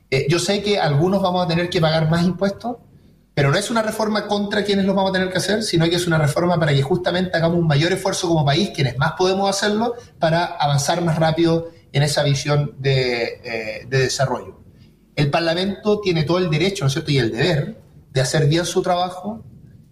eh, 0.09 0.25
yo 0.27 0.39
sé 0.39 0.63
que 0.63 0.79
algunos 0.79 1.21
vamos 1.21 1.45
a 1.45 1.47
tener 1.47 1.69
que 1.69 1.79
pagar 1.79 2.09
más 2.09 2.25
impuestos, 2.25 2.77
pero 3.35 3.51
no 3.51 3.57
es 3.57 3.69
una 3.69 3.81
reforma 3.81 4.27
contra 4.27 4.63
quienes 4.63 4.85
lo 4.85 4.93
vamos 4.93 5.09
a 5.09 5.13
tener 5.13 5.29
que 5.29 5.37
hacer, 5.37 5.61
sino 5.61 5.85
que 5.89 5.97
es 5.97 6.07
una 6.07 6.17
reforma 6.17 6.57
para 6.57 6.73
que 6.73 6.81
justamente 6.81 7.35
hagamos 7.35 7.59
un 7.59 7.67
mayor 7.67 7.91
esfuerzo 7.91 8.29
como 8.29 8.45
país, 8.45 8.71
quienes 8.73 8.97
más 8.97 9.11
podemos 9.17 9.49
hacerlo, 9.49 9.93
para 10.17 10.45
avanzar 10.45 11.03
más 11.03 11.19
rápido 11.19 11.69
en 11.91 12.01
esa 12.01 12.23
visión 12.23 12.75
de, 12.79 13.41
eh, 13.43 13.85
desarrollo. 13.89 14.61
El 15.17 15.29
Parlamento 15.29 15.99
tiene 15.99 16.23
todo 16.23 16.37
el 16.39 16.49
derecho, 16.49 16.85
¿no 16.85 16.87
es 16.87 16.93
cierto?, 16.93 17.11
y 17.11 17.17
el 17.17 17.31
deber 17.31 17.81
de 18.11 18.21
hacer 18.21 18.47
bien 18.47 18.65
su 18.65 18.81
trabajo, 18.81 19.43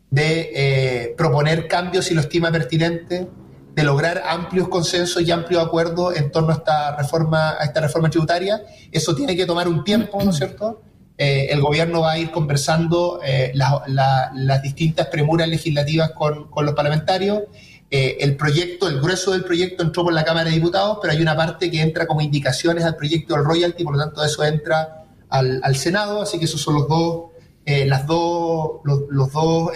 de 0.09 0.51
eh, 0.55 1.15
proponer 1.17 1.67
cambios 1.67 2.05
si 2.05 2.13
lo 2.13 2.21
estima 2.21 2.49
pertinente, 2.49 3.27
de 3.75 3.83
lograr 3.83 4.23
amplios 4.25 4.69
consensos 4.69 5.21
y 5.21 5.31
amplios 5.31 5.65
acuerdos 5.65 6.15
en 6.15 6.31
torno 6.31 6.51
a 6.51 6.55
esta 6.55 6.95
reforma, 6.95 7.57
a 7.59 7.63
esta 7.63 7.81
reforma 7.81 8.09
tributaria. 8.09 8.61
Eso 8.91 9.13
tiene 9.15 9.35
que 9.35 9.45
tomar 9.45 9.67
un 9.67 9.83
tiempo, 9.83 10.23
¿no 10.23 10.29
es 10.29 10.37
cierto? 10.37 10.81
Eh, 11.23 11.53
el 11.53 11.61
gobierno 11.61 12.01
va 12.01 12.11
a 12.11 12.17
ir 12.17 12.31
conversando 12.31 13.21
eh, 13.23 13.53
las 13.55 14.61
distintas 14.61 15.07
premuras 15.07 15.47
legislativas 15.47 16.11
con, 16.11 16.49
los 16.53 16.75
parlamentarios. 16.75 17.43
Eh, 17.89 18.17
el 18.19 18.35
proyecto, 18.35 18.89
el 18.89 18.99
grueso 18.99 19.31
del 19.31 19.45
proyecto 19.45 19.83
entró 19.83 20.03
por 20.03 20.11
la 20.11 20.25
Cámara 20.25 20.49
de 20.49 20.55
Diputados, 20.55 20.97
pero 21.01 21.13
hay 21.13 21.21
una 21.21 21.33
parte 21.33 21.71
que 21.71 21.79
entra 21.79 22.07
como 22.07 22.19
indicaciones 22.19 22.83
al 22.83 22.97
proyecto 22.97 23.35
del 23.35 23.45
royalty, 23.45 23.85
por 23.85 23.95
lo 23.95 24.03
tanto 24.03 24.21
eso 24.21 24.43
entra 24.43 25.05
al, 25.29 25.75
Senado, 25.77 26.21
así 26.21 26.39
que 26.39 26.45
esos 26.45 26.59
son 26.59 26.73
los 26.73 26.89
dos, 26.89 27.31
las 27.65 28.05
dos, 28.05 28.81
los, 28.83 29.31
dos 29.31 29.71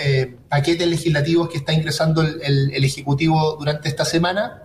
paquetes 0.50 0.86
legislativos 0.86 1.48
que 1.48 1.60
está 1.60 1.72
ingresando 1.72 2.24
el 2.24 2.84
Ejecutivo 2.84 3.56
durante 3.58 3.88
esta 3.88 4.04
semana. 4.04 4.64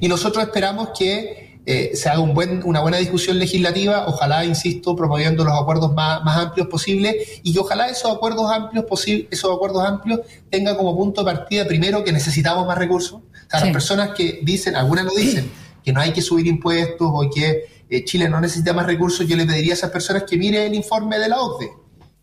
Y 0.00 0.08
nosotros 0.08 0.44
esperamos 0.44 0.90
que 0.98 1.47
eh, 1.70 1.94
se 1.94 2.08
haga 2.08 2.20
un 2.20 2.32
buen, 2.32 2.62
una 2.64 2.80
buena 2.80 2.96
discusión 2.96 3.38
legislativa, 3.38 4.06
ojalá, 4.06 4.42
insisto, 4.42 4.96
promoviendo 4.96 5.44
los 5.44 5.52
acuerdos 5.52 5.92
más, 5.92 6.22
amplios 6.24 6.66
posibles 6.66 7.14
y 7.42 7.52
que 7.52 7.58
ojalá 7.58 7.90
esos 7.90 8.10
acuerdos 8.10 8.50
amplios 8.50 8.86
esos 9.30 9.54
acuerdos 9.54 9.84
amplios 9.84 10.20
tengan 10.48 10.76
como 10.76 10.96
punto 10.96 11.22
de 11.22 11.30
partida 11.30 11.66
primero 11.66 12.02
que 12.02 12.10
necesitamos 12.10 12.66
más 12.66 12.78
recursos. 12.78 13.20
O 13.20 13.50
sea, 13.50 13.60
las 13.60 13.68
personas 13.70 14.12
que 14.16 14.40
dicen, 14.42 14.76
algunas 14.76 15.04
lo 15.04 15.10
dicen, 15.14 15.50
que 15.84 15.92
no 15.92 16.00
hay 16.00 16.12
que 16.12 16.22
subir 16.22 16.46
impuestos 16.46 17.06
o 17.12 17.28
que 17.28 17.66
eh, 17.90 18.02
Chile 18.02 18.30
no 18.30 18.40
necesita 18.40 18.72
más 18.72 18.86
recursos, 18.86 19.28
yo 19.28 19.36
le 19.36 19.44
pediría 19.44 19.74
a 19.74 19.76
esas 19.76 19.90
personas 19.90 20.22
que 20.22 20.38
mire 20.38 20.64
el 20.64 20.74
informe 20.74 21.18
de 21.18 21.28
la 21.28 21.38
OCDE 21.38 21.70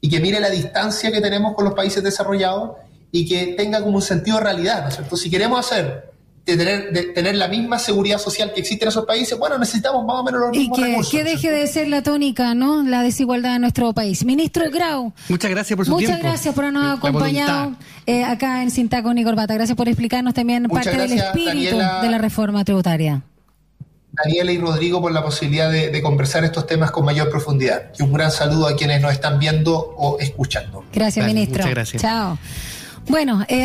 y 0.01 0.10
que 0.10 0.19
mire 0.19 0.39
la 0.39 0.49
distancia 0.49 1.12
que 1.12 1.21
tenemos 1.21 1.53
con 1.53 1.65
los 1.65 1.75
países 1.75 2.03
desarrollados 2.03 2.77
y 3.12 3.27
que 3.27 3.53
tenga 3.53 3.79
como 3.84 3.97
un 3.97 4.01
sentido 4.01 4.38
de 4.38 4.43
realidad, 4.43 4.81
¿no 4.81 4.89
es 4.89 4.95
cierto? 4.95 5.15
Si 5.15 5.29
queremos 5.29 5.60
hacer 5.60 6.14
de 6.45 6.58
tener, 6.58 6.91
de 6.91 7.03
tener 7.03 7.36
la 7.36 7.47
misma 7.47 7.79
seguridad 7.79 8.19
social 8.19 8.53
que 8.53 8.62
existe 8.62 8.86
en 8.86 8.89
esos 8.89 9.05
países, 9.05 9.38
bueno, 9.38 9.58
necesitamos 9.58 10.05
más 10.05 10.17
o 10.17 10.23
menos 10.23 10.41
los 10.41 10.51
mismos 10.51 10.77
y 10.77 10.81
que, 10.81 10.88
recursos. 10.88 11.12
que 11.12 11.23
deje 11.23 11.51
de 11.51 11.67
ser 11.67 11.88
la 11.88 12.03
tónica, 12.03 12.53
¿no? 12.53 12.84
La 12.84 13.01
desigualdad 13.01 13.55
en 13.55 13.62
nuestro 13.62 13.93
país. 13.93 14.23
Ministro 14.23 14.69
Grau. 14.71 15.12
Muchas 15.27 15.49
gracias 15.49 15.75
por 15.75 15.86
su 15.86 15.91
muchas 15.91 16.08
tiempo. 16.08 16.23
Muchas 16.23 16.31
gracias 16.31 16.53
por 16.53 16.65
habernos 16.65 16.97
acompañado 16.97 17.75
eh, 18.05 18.23
acá 18.23 18.62
en 18.62 18.69
Sintacón 18.69 19.17
y 19.17 19.23
Corbata. 19.23 19.55
Gracias 19.55 19.75
por 19.75 19.88
explicarnos 19.88 20.36
también 20.36 20.67
parte 20.69 20.95
del 20.95 21.13
espíritu 21.13 21.77
de 21.77 22.10
la 22.10 22.17
reforma 22.19 22.63
tributaria. 22.63 23.23
Daniela 24.12 24.51
y 24.51 24.60
Rodrigo 24.60 25.01
por 25.01 25.12
la 25.12 25.23
posibilidad 25.23 25.69
de, 25.69 25.89
de, 25.89 26.01
conversar 26.01 26.45
estos 26.45 26.65
temas 26.67 26.91
con 26.91 27.03
mayor 27.03 27.29
profundidad. 27.29 27.91
Y 27.99 28.03
un 28.03 28.13
gran 28.13 28.31
saludo 28.31 28.67
a 28.67 28.75
quienes 28.75 29.01
nos 29.01 29.12
están 29.12 29.39
viendo 29.39 29.75
o 29.97 30.19
escuchando. 30.19 30.86
Gracias, 30.93 31.25
ministro. 31.25 31.63
Muchas 31.63 31.71
gracias. 31.71 32.01
Chao. 32.01 32.38
Bueno, 33.08 33.45
eh, 33.47 33.63